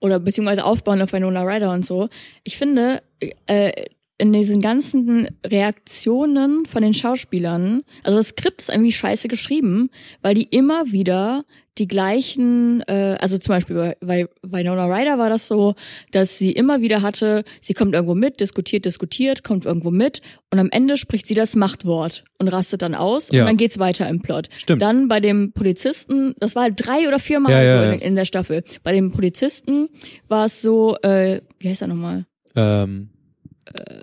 [0.00, 2.08] oder beziehungsweise aufbauen auf Winona Ryder und so,
[2.44, 3.02] ich finde,
[3.46, 3.86] äh,
[4.18, 9.90] in diesen ganzen Reaktionen von den Schauspielern, also das Skript ist irgendwie scheiße geschrieben,
[10.22, 11.44] weil die immer wieder
[11.78, 15.74] die gleichen, äh, also zum Beispiel bei, bei Winona Ryder war das so,
[16.10, 20.58] dass sie immer wieder hatte, sie kommt irgendwo mit, diskutiert, diskutiert, kommt irgendwo mit und
[20.58, 23.42] am Ende spricht sie das Machtwort und rastet dann aus Ja.
[23.42, 24.48] und dann geht's weiter im Plot.
[24.56, 24.80] Stimmt.
[24.80, 27.92] Dann bei dem Polizisten, das war halt drei oder viermal ja, so ja.
[27.92, 28.64] in, in der Staffel.
[28.82, 29.90] Bei dem Polizisten
[30.28, 32.24] war es so, äh, wie heißt er nochmal?
[32.54, 33.10] Ähm,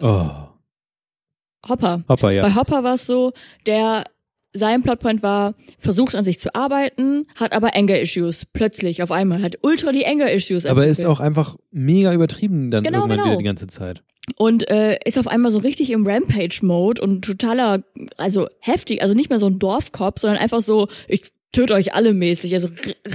[0.02, 0.30] oh,
[1.68, 2.04] Hopper.
[2.10, 2.42] Hopper, ja.
[2.42, 3.32] Bei Hopper war es so,
[3.66, 4.04] der
[4.54, 8.46] sein Plotpoint war, versucht an sich zu arbeiten, hat aber Anger-Issues.
[8.46, 10.66] Plötzlich, auf einmal, hat ultra die Anger-Issues.
[10.68, 13.30] Aber ist auch einfach mega übertrieben dann Genau, irgendwann genau.
[13.30, 14.04] wieder die ganze Zeit.
[14.38, 17.84] Und äh, ist auf einmal so richtig im Rampage-Mode und totaler,
[18.18, 22.14] also heftig, also nicht mehr so ein Dorfkopf, sondern einfach so, ich töte euch alle
[22.14, 22.54] mäßig.
[22.54, 22.68] Also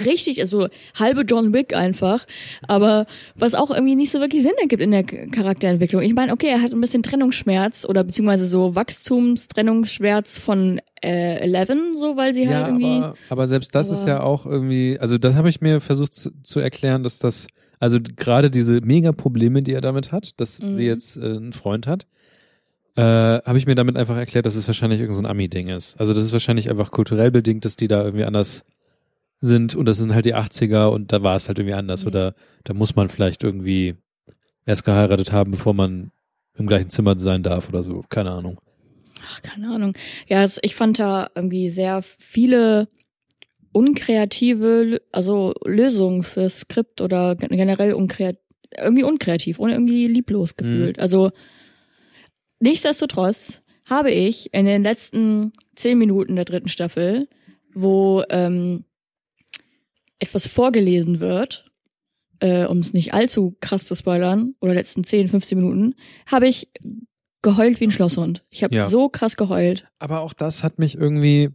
[0.06, 0.68] richtig, also
[0.98, 2.24] halbe John Wick einfach.
[2.66, 6.00] Aber was auch irgendwie nicht so wirklich Sinn ergibt in der Charakterentwicklung.
[6.02, 11.96] Ich meine, okay, er hat ein bisschen Trennungsschmerz oder beziehungsweise so Wachstumstrennungsschmerz von äh, Eleven,
[11.96, 12.96] so weil sie halt Ja, irgendwie.
[12.98, 16.14] aber, aber selbst das ist aber- ja auch irgendwie, also das habe ich mir versucht
[16.14, 17.46] zu, zu erklären, dass das,
[17.78, 20.72] also gerade diese Mega-Probleme, die er damit hat, dass Mhm.
[20.72, 22.06] sie jetzt äh, einen Freund hat,
[22.98, 25.98] äh, habe ich mir damit einfach erklärt, dass es wahrscheinlich irgendein so ein Ami-Ding ist.
[26.00, 28.64] Also das ist wahrscheinlich einfach kulturell bedingt, dass die da irgendwie anders
[29.40, 32.08] sind und das sind halt die 80er und da war es halt irgendwie anders Mhm.
[32.08, 32.34] oder
[32.64, 33.94] da muss man vielleicht irgendwie
[34.66, 36.10] erst geheiratet haben, bevor man
[36.56, 38.04] im gleichen Zimmer sein darf oder so.
[38.08, 38.58] Keine Ahnung.
[39.30, 39.94] Ach, keine Ahnung.
[40.28, 42.88] Ja, das, ich fand da irgendwie sehr viele
[43.72, 48.40] unkreative, also Lösungen für Skript oder gen- generell unkreativ,
[48.76, 50.98] irgendwie unkreativ und irgendwie lieblos gefühlt.
[50.98, 51.30] Also
[52.60, 57.28] nichtsdestotrotz habe ich in den letzten zehn Minuten der dritten Staffel,
[57.74, 58.84] wo ähm,
[60.18, 61.70] etwas vorgelesen wird,
[62.40, 65.94] äh, um es nicht allzu krass zu spoilern, oder letzten 10, 15 Minuten,
[66.26, 66.68] habe ich
[67.42, 68.44] geheult wie ein Schlosshund.
[68.50, 68.84] Ich habe Ja.
[68.86, 69.86] so krass geheult.
[69.98, 71.50] Aber auch das hat mich irgendwie,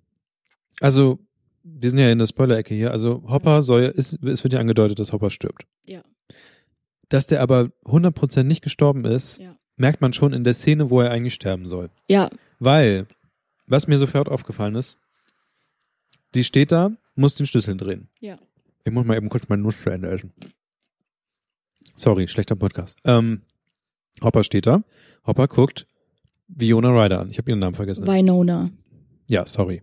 [0.79, 1.19] also
[1.63, 4.99] wir sind ja in der Spoiler-Ecke hier, also Hopper soll, ist, es wird ja angedeutet,
[4.99, 5.65] dass Hopper stirbt.
[5.85, 6.03] Ja.
[7.09, 9.55] Dass der aber 100% nicht gestorben ist, Ja.
[9.75, 11.89] Merkt man schon in der Szene, wo er eigentlich sterben soll.
[12.07, 13.07] Ja, Weil,
[13.67, 14.97] was mir sofort aufgefallen ist,
[16.35, 18.09] die steht da, muss den Schlüssel drehen.
[18.19, 18.37] Ja.
[18.83, 20.33] Ich muss mal eben kurz meine Nuss zu Ende essen.
[21.95, 22.97] Sorry, schlechter Podcast.
[23.05, 23.41] Ähm,
[24.21, 24.83] Hopper steht da.
[25.25, 25.87] Hopper guckt
[26.47, 27.29] Viona Ryder an.
[27.29, 28.05] Ich habe ihren Namen vergessen.
[28.05, 28.71] Winona.
[29.27, 29.81] Ja, sorry.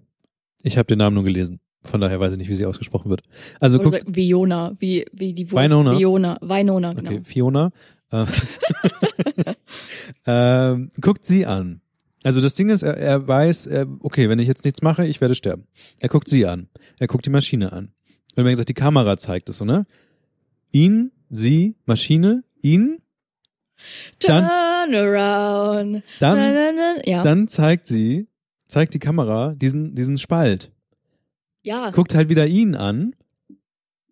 [0.63, 1.61] Ich habe den Namen nur gelesen.
[1.83, 3.23] Von daher weiß ich nicht, wie sie ausgesprochen wird.
[3.59, 5.65] Also Oder guckt, Viona, wie, wie die Wurst.
[5.65, 5.99] Winona?
[5.99, 6.39] Viona.
[6.43, 7.11] Winona, genau.
[7.11, 7.71] okay, Fiona,
[8.11, 8.27] äh,
[10.27, 11.81] ähm, guckt sie an.
[12.23, 15.21] Also das Ding ist, er, er weiß, er, okay, wenn ich jetzt nichts mache, ich
[15.21, 15.67] werde sterben.
[15.99, 16.69] Er guckt sie an.
[16.99, 17.93] Er guckt die Maschine an.
[18.37, 19.87] Und wie gesagt, die Kamera zeigt es ne?
[20.71, 22.99] Ihn, sie, Maschine, ihn,
[24.21, 26.03] Dann- Turn around.
[26.21, 27.09] dann, Na, na, na.
[27.09, 27.23] Ja.
[27.23, 28.29] dann zeigt sie,
[28.67, 30.71] zeigt die Kamera diesen, diesen Spalt.
[31.63, 31.91] ja.
[31.91, 33.15] guckt halt wieder ihn an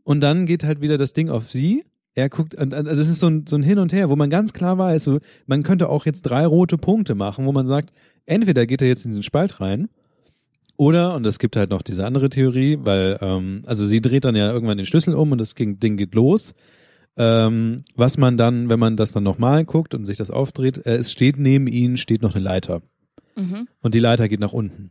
[0.04, 1.84] und dann geht halt wieder das Ding auf sie.
[2.14, 4.52] Er guckt, also es ist so ein, so ein Hin und Her, wo man ganz
[4.52, 7.92] klar weiß, so, man könnte auch jetzt drei rote Punkte machen, wo man sagt,
[8.26, 9.88] entweder geht er jetzt in diesen Spalt rein
[10.76, 14.34] oder, und es gibt halt noch diese andere Theorie, weil, ähm, also sie dreht dann
[14.36, 16.54] ja irgendwann den Schlüssel um und das Ding Ding geht los.
[17.16, 20.96] Ähm, was man dann, wenn man das dann nochmal guckt und sich das aufdreht, äh,
[20.96, 22.80] es steht neben ihnen, steht noch eine Leiter
[23.36, 23.68] Mhm.
[23.82, 24.90] und die Leiter geht nach unten.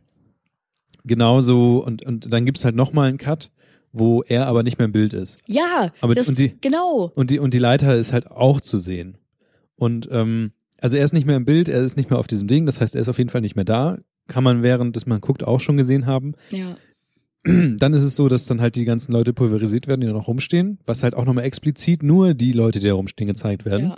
[1.04, 3.50] Genauso, und, und dann gibt's halt nochmal einen Cut,
[3.92, 5.38] wo er aber nicht mehr im Bild ist.
[5.46, 7.10] Ja, Aber- das, und die- genau.
[7.14, 9.16] Und die, und die Leiter ist halt auch zu sehen.
[9.76, 12.48] Und ähm, also er ist nicht mehr im Bild, er ist nicht mehr auf diesem
[12.48, 13.98] Ding, das heißt, er ist auf jeden Fall nicht mehr da.
[14.28, 16.34] Kann man während des man guckt auch schon gesehen haben.
[16.50, 16.76] Ja.
[17.44, 20.26] Dann ist es so, dass dann halt die ganzen Leute pulverisiert werden, die da noch
[20.28, 23.90] rumstehen, was halt auch nochmal explizit nur die Leute, die da rumstehen, gezeigt werden.
[23.90, 23.96] Ja.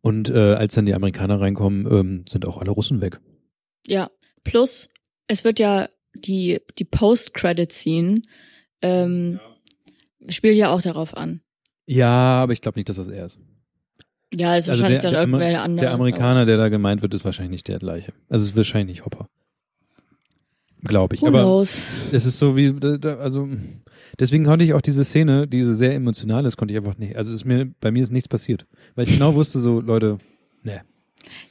[0.00, 3.20] Und äh, als dann die Amerikaner reinkommen, ähm, sind auch alle Russen weg.
[3.86, 4.10] ja.
[4.44, 4.88] Plus,
[5.26, 8.22] es wird ja die, die Post-Credit-Scene
[8.82, 9.40] ähm,
[10.28, 11.40] spielt ja auch darauf an.
[11.86, 13.38] Ja, aber ich glaube nicht, dass das er ist.
[14.34, 15.80] Ja, ist Also wahrscheinlich der, dann der, irgendwer Amer- anderes.
[15.80, 18.12] der Amerikaner, der da gemeint wird, ist wahrscheinlich nicht der gleiche.
[18.28, 19.28] Also es ist wahrscheinlich nicht Hopper.
[20.84, 21.22] Glaube ich.
[21.22, 21.90] Who aber knows?
[22.12, 22.72] es ist so wie,
[23.04, 23.48] also
[24.20, 27.16] deswegen konnte ich auch diese Szene, diese sehr emotional ist, konnte ich einfach nicht.
[27.16, 28.66] Also ist mir, bei mir ist nichts passiert.
[28.94, 30.18] Weil ich genau wusste so, Leute,
[30.62, 30.82] ne.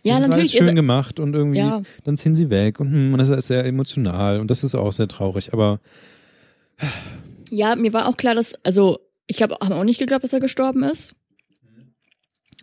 [0.01, 1.81] Ja, das ist alles natürlich schön ist, gemacht und irgendwie, Ja.
[2.05, 4.93] dann ziehen sie weg und, hm, und das ist sehr emotional und das ist auch
[4.93, 5.51] sehr traurig.
[5.51, 5.81] Aber
[7.49, 10.39] Ja, mir war auch klar, dass, also, ich glaube, haben auch nicht geglaubt, dass er
[10.39, 11.15] gestorben ist.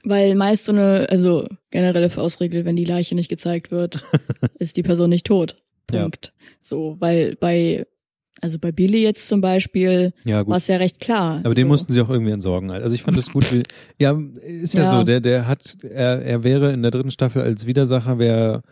[0.07, 4.03] Weil meist so eine, also generelle Faustregel, wenn die Leiche nicht gezeigt wird,
[4.59, 5.57] ist die Person nicht tot.
[5.91, 6.03] Ja.
[6.03, 6.35] Punkt.
[6.61, 7.87] So, weil bei,
[8.43, 10.51] also bei Billy jetzt zum Beispiel ja gut.
[10.51, 11.41] war es ja recht klar.
[11.43, 11.69] Aber den so.
[11.69, 12.71] mussten sie auch irgendwie entsorgen.
[12.71, 13.62] Also ich fand das gut, wie,
[13.99, 14.99] ja, ist ja, Ja.
[14.99, 18.62] so, der, der hat, er, er wäre in der dritten Staffel als Widersacher, wäre,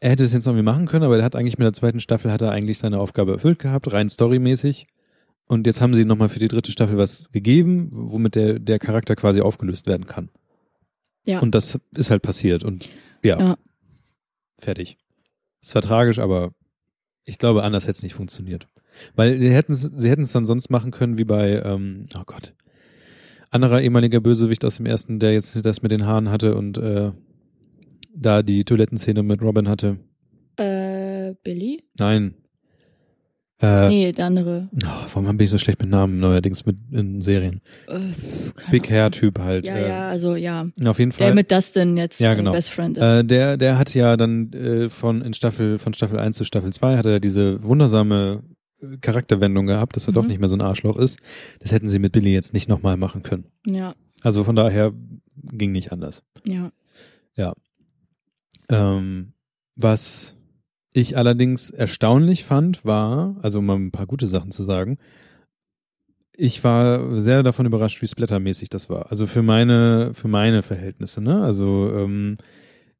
[0.00, 2.00] er hätte es jetzt noch irgendwie machen können, aber er hat eigentlich mit der zweiten
[2.00, 4.86] Staffel hat er eigentlich seine Aufgabe erfüllt gehabt, rein storymäßig.
[5.48, 9.16] Und jetzt haben sie nochmal für die dritte Staffel was gegeben, womit der, der Charakter
[9.16, 10.28] quasi aufgelöst werden kann.
[11.24, 11.40] Ja.
[11.40, 12.88] Und das ist halt passiert und
[13.22, 13.56] ja, Ja.
[14.58, 14.98] fertig.
[15.62, 16.52] Es war tragisch, aber
[17.24, 18.68] ich glaube, anders hätte es nicht funktioniert.
[19.16, 19.72] Weil sie hätten
[20.22, 22.54] es dann sonst machen können wie bei, ähm, oh Gott,
[23.50, 27.12] anderer ehemaliger Bösewicht aus dem ersten, der jetzt das mit den Haaren hatte und äh,
[28.20, 29.98] da die Toilettenszene mit Robin hatte.
[30.56, 31.84] Äh, Billy?
[31.98, 32.34] Nein,
[33.60, 34.68] Äh, Nee, der andere.
[34.84, 37.60] oh, warum bin ich so schlecht mit Namen neuerdings mit in Serien?
[37.88, 37.98] Äh,
[38.70, 38.88] Big.
[38.88, 39.66] Hair Typ halt.
[39.66, 40.68] Ja, äh, ja, also ja.
[40.86, 41.34] Auf jeden Der Fall.
[41.34, 42.52] mit Dustin jetzt Ja, äh, genau.
[42.52, 43.02] Best Friend ist.
[43.02, 46.72] Äh, der, der hat ja dann äh, von in Staffel von Staffel 1 zu Staffel
[46.72, 48.44] 2 hat er diese wundersame
[48.80, 50.28] äh, Charakterwendung gehabt, dass er doch Mhm.
[50.28, 51.18] nicht mehr so ein Arschloch ist.
[51.58, 53.46] Das hätten sie mit Billy jetzt nicht nochmal machen können.
[53.66, 54.92] ja, Also von daher
[55.52, 56.22] ging nicht anders.
[56.46, 56.70] ja.
[58.68, 59.32] Ähm,
[59.76, 60.36] was
[60.92, 64.98] ich allerdings erstaunlich fand, war, also um mal ein paar gute Sachen zu sagen,
[66.40, 69.10] ich war sehr davon überrascht, wie splattermäßig das war.
[69.10, 71.42] Also für meine, für meine Verhältnisse, ne?
[71.42, 72.36] Also ähm,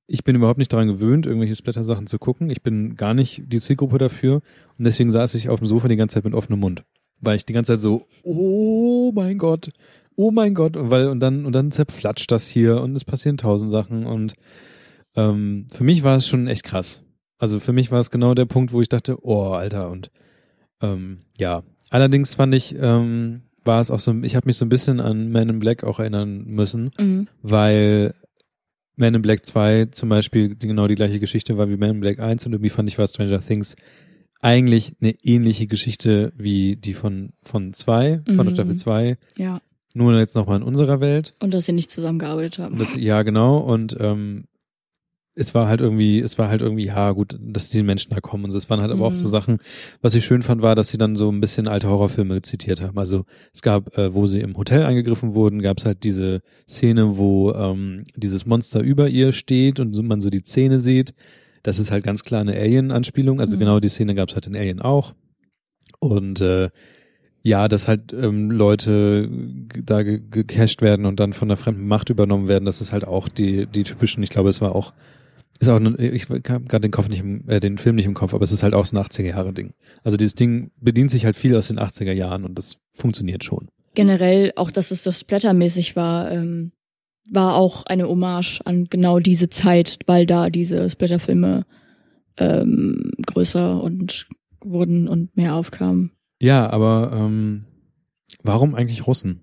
[0.08, 2.50] ich bin überhaupt nicht daran gewöhnt, irgendwelche Splatter-Sachen zu gucken.
[2.50, 4.36] Ich bin gar nicht die Zielgruppe dafür.
[4.78, 6.82] Und deswegen saß ich auf dem Sofa die ganze Zeit mit offenem Mund.
[7.20, 9.68] Weil ich die ganze Zeit so, oh mein Gott,
[10.16, 10.76] oh mein Gott.
[10.76, 14.06] Und, weil, und dann, und dann zerflatscht das hier und es passieren tausend Sachen.
[14.06, 14.32] Und
[15.18, 17.02] ähm, für mich war es schon echt krass.
[17.38, 20.10] Also für mich war es genau der Punkt, wo ich dachte, oh, Alter, und
[20.82, 21.62] ähm, ja.
[21.90, 25.30] Allerdings fand ich, ähm, war es auch so, ich habe mich so ein bisschen an
[25.30, 27.28] Man in Black auch erinnern müssen, Mhm.
[27.42, 28.14] weil
[28.96, 32.18] Man in Black 2 zum Beispiel genau die gleiche Geschichte war wie Man in Black
[32.18, 33.76] 1 und irgendwie fand ich war Stranger Things
[34.40, 38.50] eigentlich eine ähnliche Geschichte wie die von von 2, von der Mhm.
[38.54, 39.60] Staffel 2, Ja.
[39.94, 41.32] nur jetzt nochmal in unserer Welt.
[41.42, 42.78] Und dass sie nicht zusammengearbeitet haben.
[42.78, 43.58] Das, ja, genau.
[43.58, 44.44] Und ähm,
[45.38, 48.44] es war halt irgendwie, es war halt irgendwie, ja, gut, dass die Menschen da kommen.
[48.44, 49.30] Und es waren halt aber auch so Mhm.
[49.30, 49.58] Sachen,
[50.02, 52.98] was ich schön fand, war, dass sie dann so ein bisschen alte Horrorfilme zitiert haben.
[52.98, 53.24] Also
[53.54, 57.52] es gab, äh, wo sie im Hotel eingegriffen wurden, gab es halt diese Szene, wo
[57.52, 61.14] ähm, dieses Monster über ihr steht und so, man so die Zähne sieht.
[61.62, 63.40] Das ist halt ganz klar eine Alien-Anspielung.
[63.40, 63.60] Also Mhm.
[63.60, 65.14] genau die Szene gab es halt in Alien auch.
[66.00, 66.70] Und äh,
[67.42, 69.28] ja, dass halt ähm, Leute
[69.86, 73.06] da ge gecasht werden und dann von der fremden Macht übernommen werden, das ist halt
[73.06, 74.92] auch die, die typischen, ich glaube, es war auch,
[75.60, 78.34] ist auch, ich habe gerade den Kopf nicht im, äh, den Film nicht im Kopf,
[78.34, 79.74] aber es ist halt auch so ein 80er Jahre Ding.
[80.04, 83.68] Also dieses Ding bedient sich halt viel aus den 80er Jahren und das funktioniert schon.
[83.94, 86.72] Generell, auch dass es so splattermäßig war, ähm,
[87.30, 91.66] war auch eine Hommage an genau diese Zeit, weil da diese Splatterfilme
[92.36, 94.28] ähm, größer und
[94.62, 96.12] wurden und mehr aufkamen.
[96.40, 97.64] Ja, aber ähm,
[98.42, 99.42] warum eigentlich Russen?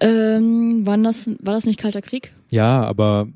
[0.00, 2.34] Ähm, waren das, war das nicht Kalter Krieg?
[2.50, 3.28] Ja, aber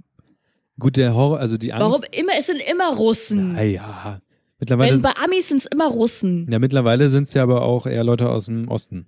[0.78, 1.84] gut, der Horror, also die Angst.
[1.86, 3.54] Warum immer, es sind immer Russen.
[3.56, 4.20] Ja, ja.
[4.60, 6.46] Mittlerweile, Wenn bei Amis sind es immer Russen.
[6.50, 9.06] ja, mittlerweile sind es ja aber auch eher Leute aus dem Osten.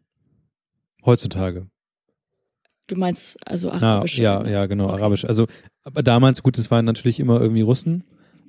[1.05, 1.66] Heutzutage.
[2.87, 4.23] Du meinst also arabische.
[4.23, 4.95] ja, ja, genau, Okay.
[5.01, 5.25] arabisch.
[5.25, 5.47] Also,
[5.85, 8.05] aber damals, gut, es waren natürlich immer irgendwie Russen.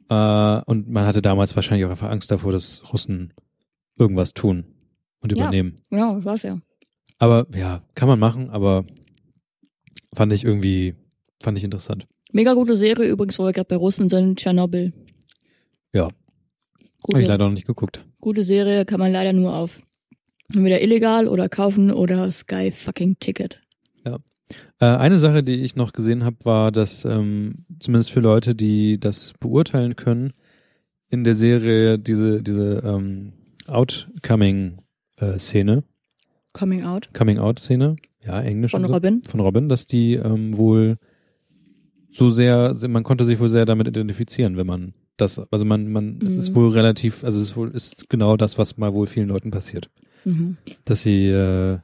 [0.10, 3.34] Äh, und man hatte damals wahrscheinlich auch einfach Angst davor, dass Russen
[3.98, 4.66] irgendwas tun
[5.22, 5.38] und Ja.
[5.44, 5.82] übernehmen.
[5.90, 6.60] Genau, ich weiß ja.
[7.20, 8.84] Aber ja, kann man machen, aber
[10.14, 10.96] fand ich irgendwie,
[11.42, 12.08] fand ich interessant.
[12.32, 14.94] Mega gute Serie übrigens, wo wir gerade bei Russen sind, Tschernobyl.
[15.94, 16.10] Ja.
[17.10, 18.06] Habe ich leider noch nicht geguckt.
[18.20, 19.82] gute Serie, kann man leider nur auf
[20.54, 23.60] entweder illegal oder kaufen oder Sky fucking Ticket.
[24.80, 29.00] Äh, eine Sache, die ich noch gesehen habe, war, dass ähm, zumindest für Leute, die
[29.00, 30.34] das beurteilen können,
[31.10, 33.34] in der Serie diese diese ähm,
[33.68, 35.84] Outcoming-Szene,
[36.54, 39.22] Coming Out Coming-out-Szene, ja, Englisch von so, Robin.
[39.24, 40.98] von Robin, dass die ähm, wohl
[42.12, 46.20] so sehr, man konnte sich wohl sehr damit identifizieren, wenn man das, also man, man,
[46.26, 46.56] es ist Mhm.
[46.56, 49.90] wohl relativ, also es ist wohl, ist genau das, was mal wohl vielen Leuten passiert.
[50.24, 50.58] Mhm.
[50.86, 51.80] dass sie äh,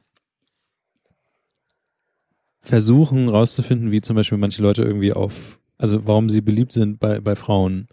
[2.60, 7.20] versuchen rauszufinden, wie zum Beispiel manche Leute irgendwie auf, also warum sie beliebt sind bei,
[7.20, 7.88] bei Frauen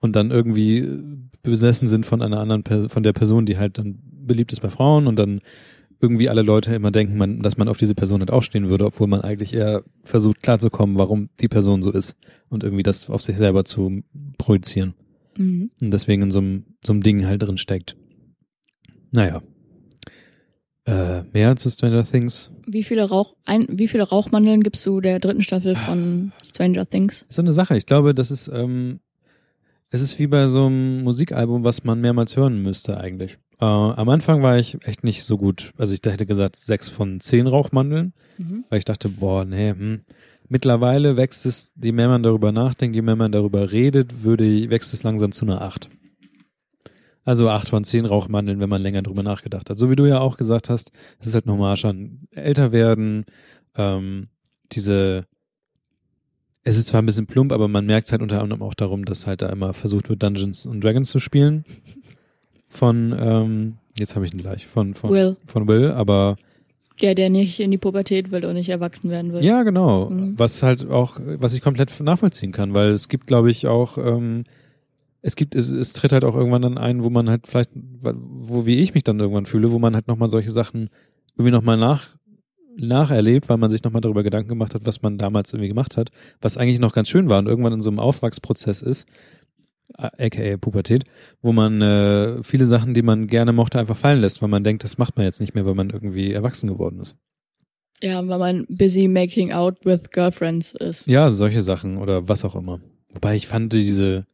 [0.00, 0.88] und dann irgendwie
[1.42, 4.70] besessen sind von einer anderen, Pers von der Person, die halt dann beliebt ist bei
[4.70, 5.40] Frauen und dann
[6.04, 8.84] irgendwie alle Leute immer denken, man, dass man auf diese Person halt auch stehen würde,
[8.86, 12.16] obwohl man eigentlich eher versucht klarzukommen, warum die Person so ist
[12.48, 14.02] und irgendwie das auf sich selber zu
[14.38, 14.94] projizieren
[15.36, 15.70] Mhm.
[15.80, 17.96] und deswegen in so einem, so einem Ding halt drin steckt.
[19.10, 19.42] Naja.
[20.86, 22.52] Äh, mehr zu Stranger Things.
[22.66, 27.22] Wie viele Rauch, ein, wie viele Rauchmandeln gibst du der dritten Staffel von Stranger Things?
[27.22, 27.76] Ist so eine Sache.
[27.76, 29.00] Ich glaube, das ist, ähm,
[29.90, 33.38] es ist wie bei so einem Musikalbum, was man mehrmals hören müsste eigentlich.
[33.60, 35.72] Äh, am Anfang war ich echt nicht so gut.
[35.78, 38.64] Also ich hätte gesagt sechs von zehn Rauchmandeln, Mhm.
[38.68, 40.00] weil ich dachte, boah, nee, hm.
[40.48, 44.68] Mittlerweile wächst es, je mehr man darüber nachdenkt, je mehr man darüber redet, würde, ich-
[44.70, 45.88] wächst es langsam zu einer acht.
[47.24, 49.78] Also acht von zehn Rauchmandeln, wenn man länger drüber nachgedacht hat.
[49.78, 53.24] So wie du ja auch gesagt hast, es ist halt nochmal schon älter werden,
[53.76, 54.28] ähm,
[54.72, 55.24] diese,
[56.64, 59.26] es ist zwar ein bisschen plump, aber man merkt halt unter anderem auch darum, dass
[59.26, 61.64] halt da immer versucht wird, Dungeons und Dragons zu spielen.
[62.74, 66.36] Von, ähm, jetzt habe ich ihn gleich, von, von, Will, von Will, aber
[67.00, 69.44] der, der nicht in die Pubertät will und nicht erwachsen werden will.
[69.44, 70.10] ja, genau.
[70.10, 70.34] Mhm.
[70.38, 74.44] Was halt auch, was ich komplett nachvollziehen kann, weil es gibt, glaube ich, auch, ähm,
[75.22, 78.66] es gibt, es, es tritt halt auch irgendwann dann ein, wo man halt vielleicht, wo
[78.66, 80.90] wie ich mich dann irgendwann fühle, wo man halt nochmal solche Sachen
[81.36, 82.10] irgendwie nochmal nach,
[82.76, 86.10] nacherlebt, weil man sich nochmal darüber Gedanken gemacht hat, was man damals irgendwie gemacht hat,
[86.40, 89.08] was eigentlich noch ganz schön war und irgendwann in so einem Aufwachsprozess ist,
[89.96, 91.04] aka Pubertät,
[91.42, 94.84] wo man äh, viele Sachen, die man gerne mochte, einfach fallen lässt, weil man denkt,
[94.84, 97.16] das macht man jetzt nicht mehr, weil man irgendwie erwachsen geworden ist.
[98.02, 101.06] Ja, weil man busy making out with girlfriends ist.
[101.06, 102.80] Ja, solche Sachen oder was auch immer.
[103.12, 104.26] Wobei ich fand diese,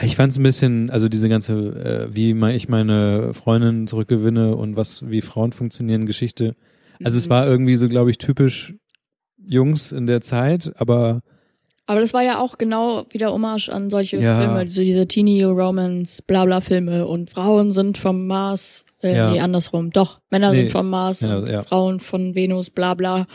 [0.00, 4.76] ich fand es ein bisschen, also diese ganze, äh, wie ich meine Freundin zurückgewinne und
[4.76, 6.54] was, wie Frauen funktionieren, Geschichte.
[7.02, 7.30] Also es Mhm.
[7.30, 8.74] war irgendwie so, glaube ich, typisch
[9.38, 11.22] Jungs in der Zeit, aber
[11.88, 14.40] Aber das war ja auch genau wieder Hommage an solche Ja.
[14.40, 19.30] Filme, so diese Teenie-Romance, Blabla-Filme und Frauen sind vom Mars, äh, Ja.
[19.30, 21.62] nee, andersrum, doch, Männer Nee, sind vom Mars Männer, und ja.
[21.62, 23.26] Frauen von Venus, Blabla,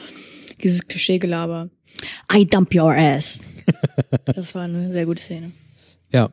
[0.62, 1.70] dieses Klischeegelaber.
[2.34, 3.42] I dump your ass.
[4.26, 5.52] das war eine sehr gute Szene.
[6.10, 6.30] ja.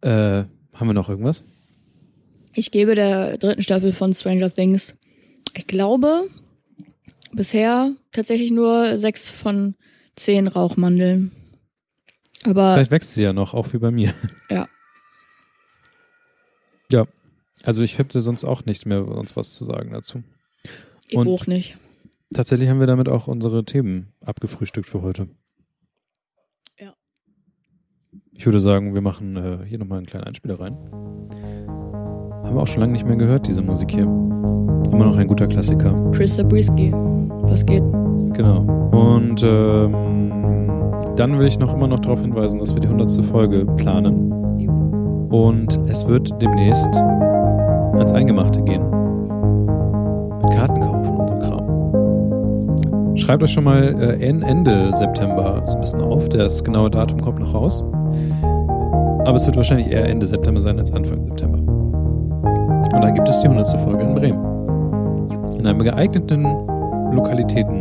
[0.00, 1.44] Äh, haben wir noch irgendwas?
[2.54, 4.96] Ich gebe der dritten Staffel von Stranger Things,
[5.56, 6.28] ich glaube,
[7.32, 9.74] bisher tatsächlich nur sechs von
[10.18, 11.32] zehn Rauchmandeln.
[12.44, 14.12] Aber Vielleicht wächst sie ja noch, auch wie bei mir.
[14.50, 14.68] ja,
[16.90, 17.06] Ja.
[17.64, 20.22] Also ich hätte sonst auch nichts mehr sonst was zu sagen dazu.
[21.08, 21.78] ich Und- auch nicht.
[22.32, 25.28] Tatsächlich haben wir damit auch unsere Themen abgefrühstückt für heute.
[26.78, 26.94] Ja.
[28.36, 30.74] Ich würde sagen, wir machen äh, hier nochmal einen kleinen Einspieler rein.
[30.76, 34.02] Haben wir auch schon lange nicht mehr gehört, diese Musik hier.
[34.02, 35.94] Immer noch ein guter Klassiker.
[36.12, 37.82] Chris Zabriskie, was geht?
[38.32, 38.60] Genau.
[38.90, 40.32] Und ähm,
[41.16, 43.10] dann will ich noch immer noch darauf hinweisen, dass wir die 100.
[43.24, 44.32] Folge planen.
[45.30, 46.94] Und es wird demnächst
[47.96, 48.82] ans Eingemachte gehen.
[50.42, 53.16] Mit Karten kaufen und so Kram.
[53.16, 56.28] Schreibt euch schon mal äh, en- Ende September so ein bisschen auf.
[56.28, 57.82] Das genaue Datum kommt noch raus.
[59.24, 61.58] Aber es wird wahrscheinlich eher Ende September sein als Anfang September.
[61.58, 63.68] Und dann gibt es die 100.
[63.80, 64.44] Folge in Bremen.
[65.58, 66.46] In einem geeigneten
[67.12, 67.77] Lokalitätensaal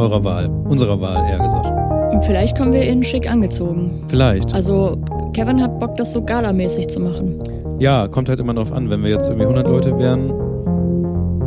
[0.00, 0.48] eurer Wahl.
[0.68, 1.66] Unserer Wahl, eher gesagt.
[2.12, 4.04] Und vielleicht kommen wir in schick angezogen.
[4.08, 4.52] Vielleicht.
[4.54, 4.96] Also
[5.32, 7.38] Kevin hat Bock, das so galamäßig zu machen.
[7.78, 8.90] Ja, kommt halt immer drauf an.
[8.90, 10.32] Wenn wir jetzt irgendwie 100 Leute wären,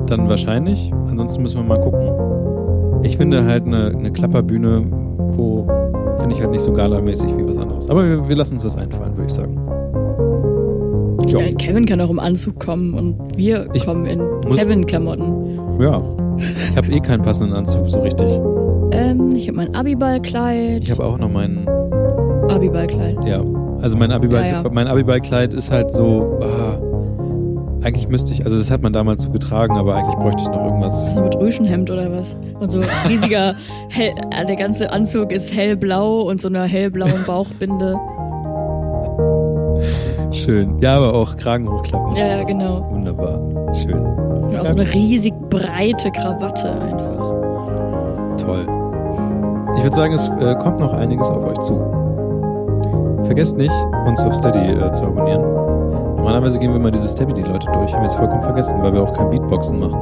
[0.08, 0.91] dann wahrscheinlich.
[1.10, 3.04] Ansonsten müssen wir mal gucken.
[3.04, 4.86] Ich finde halt eine, eine Klapperbühne,
[5.36, 5.68] wo
[6.20, 7.89] finde ich halt nicht so galamäßig wie was anderes.
[7.89, 9.60] Aber wir, wir lassen uns was einfallen, würde ich sagen.
[11.28, 11.39] Ja.
[11.58, 14.22] Kevin kann auch im Anzug kommen und wir Ich kommen in
[14.56, 15.60] Kevin-Klamotten.
[15.80, 16.01] Ja.
[16.72, 18.30] Ich habe eh keinen passenden Anzug so richtig.
[18.91, 20.84] Ähm, ich habe mein Abiballkleid.
[20.84, 21.68] Ich habe auch noch meinen,
[22.50, 23.24] Abiballkleid.
[23.26, 23.41] ja.
[23.82, 24.70] Also mein Abiball, Ja, ja.
[24.72, 26.78] mein Abiballkleid ist halt so, ah,
[27.86, 30.64] eigentlich müsste ich, also das hat man damals so getragen, aber eigentlich bräuchte ich noch
[30.64, 31.14] irgendwas.
[31.14, 32.38] So mit Rüschenhemd oder was?
[32.62, 32.80] Und so
[33.10, 33.56] riesiger,
[33.89, 37.98] hell, äh, der ganze Anzug ist hellblau und so einer hellblauen Bauchbinde.
[40.32, 40.80] Schön.
[40.80, 42.16] Ja, aber auch Kragen hochklappen.
[42.16, 42.89] Ja, ja, genau.
[42.89, 43.39] Wunderbar.
[43.74, 44.02] Schön.
[44.54, 48.38] Und auch so eine riesig breite Krawatte einfach.
[48.38, 48.68] Toll.
[49.78, 51.80] Ich würde sagen, es äh, kommt noch einiges auf euch zu.
[53.24, 53.74] Vergesst nicht,
[54.06, 55.41] uns auf Steady äh, zu abonnieren.
[56.16, 57.93] Normalerweise gehen wir mal diese Steady-Leute durch.
[57.93, 59.99] Haben wir jetzt vollkommen vergessen, weil wir auch kein Beatboxen machen.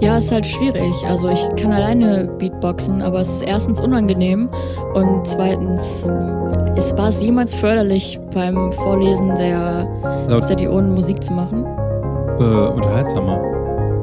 [0.00, 0.94] Ja, ist halt schwierig.
[1.06, 4.48] Also ich kann alleine Beatboxen, aber es ist erstens unangenehm
[4.94, 6.08] und zweitens,
[6.76, 9.88] ist, war es jemals förderlich beim Vorlesen der
[10.42, 11.66] Steady ohne Musik zu machen?
[12.38, 13.40] Äh, unterhaltsamer.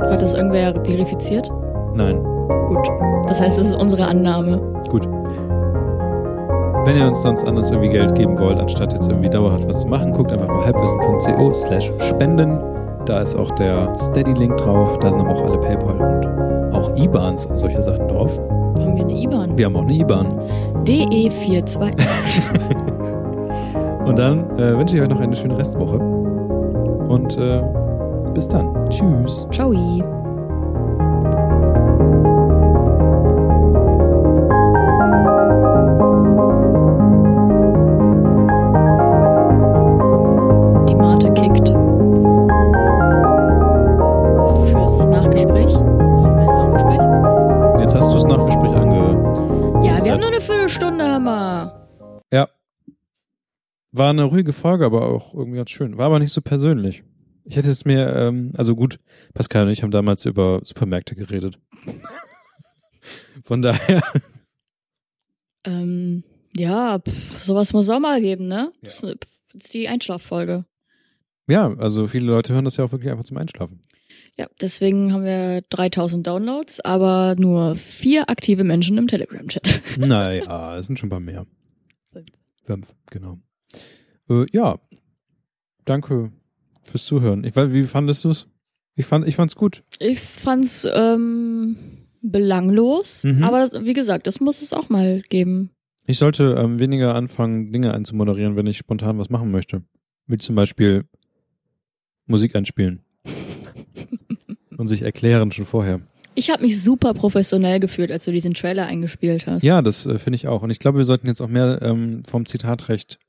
[0.01, 1.51] Hat das irgendwer verifiziert?
[1.93, 2.23] Nein.
[2.67, 2.87] Gut.
[3.27, 4.61] Das heißt, es ist unsere Annahme.
[4.89, 5.07] Gut.
[6.85, 9.87] Wenn ihr uns sonst anders irgendwie Geld geben wollt, anstatt jetzt irgendwie dauerhaft was zu
[9.87, 12.59] machen, guckt einfach bei halbwissen.co slash spenden.
[13.05, 14.99] Da ist auch der Steady-Link drauf.
[14.99, 18.37] Da sind aber auch alle PayPal und auch IBANs und solche Sachen drauf.
[18.79, 19.57] Haben wir eine IBAN?
[19.57, 20.27] Wir haben auch eine IBAN.
[20.87, 21.95] E DE42.
[24.05, 25.97] Und dann äh, wünsche ich euch noch eine schöne Restwoche.
[25.97, 27.61] Und äh,
[28.35, 28.89] bis dann.
[28.89, 29.47] Tschüss.
[29.51, 29.71] Ciao.
[29.71, 30.03] Die
[40.95, 41.69] Mate kickt.
[44.69, 45.79] Fürs Nachgespräch.
[45.79, 46.99] Nachgespräch?
[47.79, 49.23] Jetzt hast du das Nachgespräch ange...
[49.83, 51.87] Ja, wir haben nur eine Viertelstunde, Hammer.
[52.33, 52.49] Ja.
[53.93, 55.97] War eine ruhige Folge, aber auch irgendwie ganz schön.
[55.97, 57.05] War aber nicht so persönlich.
[57.47, 58.99] Ich hätte es mir, ähm, also gut,
[59.33, 61.59] Pascal und ich haben damals über Supermärkte geredet.
[63.43, 64.01] Von daher.
[65.63, 66.23] Ähm,
[66.55, 68.71] ja, pff, sowas muss auch mal geben, ne?
[68.81, 70.65] Das ist, die Einschlaffolge.
[71.47, 73.81] Ja, also viele Leute hören das ja auch wirklich einfach zum Einschlafen.
[74.37, 79.81] Ja, deswegen haben wir 3000 Downloads, aber nur vier aktive Menschen im Telegram-Chat.
[79.97, 81.45] naja, es sind schon ein paar mehr.
[82.65, 83.39] Wömpf, genau.
[84.29, 84.79] Äh, ja,
[85.85, 86.31] danke
[86.87, 87.43] fürs Zuhören.
[87.43, 88.47] Ich, wie fandest du es?
[88.95, 89.83] Ich fand, ich fand's gut.
[89.99, 91.75] Ich fand's ähm,
[92.21, 93.43] belanglos, Mhm.
[93.43, 95.71] aber wie gesagt, das muss es auch mal geben.
[96.07, 99.83] Ich sollte ähm, weniger anfangen, Dinge einzumoderieren, wenn ich spontan was machen möchte.
[100.27, 101.05] Wie zum Beispiel
[102.27, 103.01] Musik einspielen.
[104.77, 106.01] Und sich erklären schon vorher.
[106.37, 109.63] Ich habe mich super professionell gefühlt, als du diesen Trailer eingespielt hast.
[109.63, 110.63] Ja, das äh, finde ich auch.
[110.63, 113.19] Und ich glaube, wir sollten jetzt auch mehr ähm, vom Zitatrecht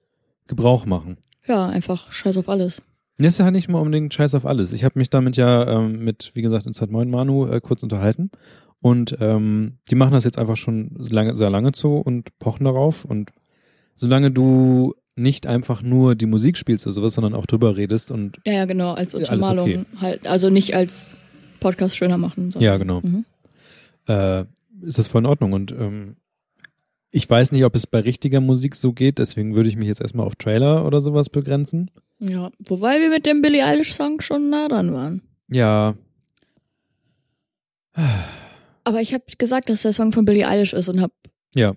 [0.49, 1.17] Gebrauch machen.
[1.47, 2.83] Ja, einfach scheiß auf alles.
[3.19, 4.73] Das ist ja nicht mal unbedingt Scheiß auf alles.
[4.73, 8.31] Ich habe mich damit ja ähm, mit, wie gesagt, Inside Moin Manu äh, kurz unterhalten.
[8.81, 13.05] Und ähm, die machen das jetzt einfach schon lange, sehr lange so und pochen darauf.
[13.07, 13.31] Und
[13.95, 18.39] solange du nicht einfach nur die Musik spielst oder sowas, sondern auch drüber redest und
[18.45, 19.85] Ja, ja, genau, als Untermalung okay.
[19.99, 20.27] halt.
[20.27, 21.15] Also nicht als
[21.59, 22.53] Podcast schöner machen.
[22.53, 23.25] Sondern, ja, genau, Mhm.
[24.09, 24.45] äh,
[24.83, 25.55] ist das voll in Ordnung.
[25.55, 26.17] Und ähm,
[27.17, 30.03] ich weiß nicht, ob es bei richtiger Musik so geht, deswegen würde ich mich jetzt
[30.03, 31.91] erstmal auf Trailer oder sowas begrenzen.
[32.19, 35.23] Ja, wobei wir mit dem Billie Eilish Song schon nah dran waren.
[35.49, 35.97] Ja,
[38.85, 41.15] Aber ich habe gesagt, dass der Song von Billie Eilish ist und habe
[41.55, 41.75] ja.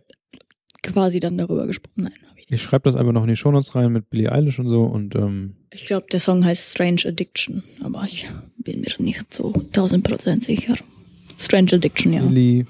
[0.83, 2.03] quasi dann darüber gesprochen.
[2.03, 2.59] Nein, hab ich nicht.
[2.59, 5.15] Ich schreibe das einfach noch in die Shownotes rein mit Billie Eilish und so und
[5.15, 10.03] ähm, Ich glaube, der Song heißt Strange Addiction, aber ich bin mir nicht so 1000
[10.03, 10.75] Prozent sicher.
[11.37, 12.23] Strange Addiction, ja.
[12.23, 12.65] Billie,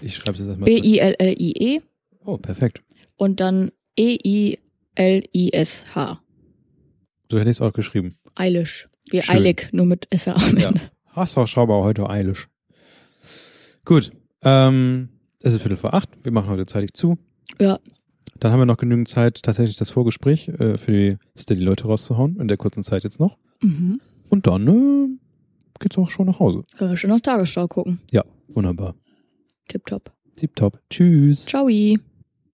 [0.00, 0.66] ich schreibe es jetzt erstmal.
[0.66, 1.80] B-I-L-L-I-E
[2.24, 2.82] Oh, perfekt.
[3.16, 3.70] und dann
[4.96, 6.20] E-I-L-I-S-H.
[7.30, 8.16] So hätte ich es auch geschrieben.
[8.34, 8.88] Eilish.
[9.10, 9.36] Wie Schön.
[9.36, 10.68] eilig, nur mit S-A am Ja.
[10.68, 10.80] Ende.
[11.10, 12.48] Hast du Schauber heute Eilish.
[13.84, 14.10] Gut.
[14.42, 15.10] Ähm,
[15.42, 16.08] es ist Viertel vor acht.
[16.22, 17.16] Wir machen heute zeitig zu.
[17.60, 17.78] Ja.
[18.40, 22.48] Dann haben wir noch genügend Zeit, tatsächlich das Vorgespräch äh, für die Steady-Leute rauszuhauen, in
[22.48, 23.38] der kurzen Zeit jetzt noch.
[23.62, 24.00] Mhm.
[24.28, 25.08] Und dann äh,
[25.78, 26.64] geht's auch schon nach Hause.
[26.76, 28.00] Können wir schon noch Tagesschau gucken.
[28.10, 28.96] Ja, wunderbar.
[29.68, 30.12] Tipptopp.
[30.36, 30.80] Tipptopp.
[30.90, 31.46] Tschüss.
[31.46, 31.68] Ciao.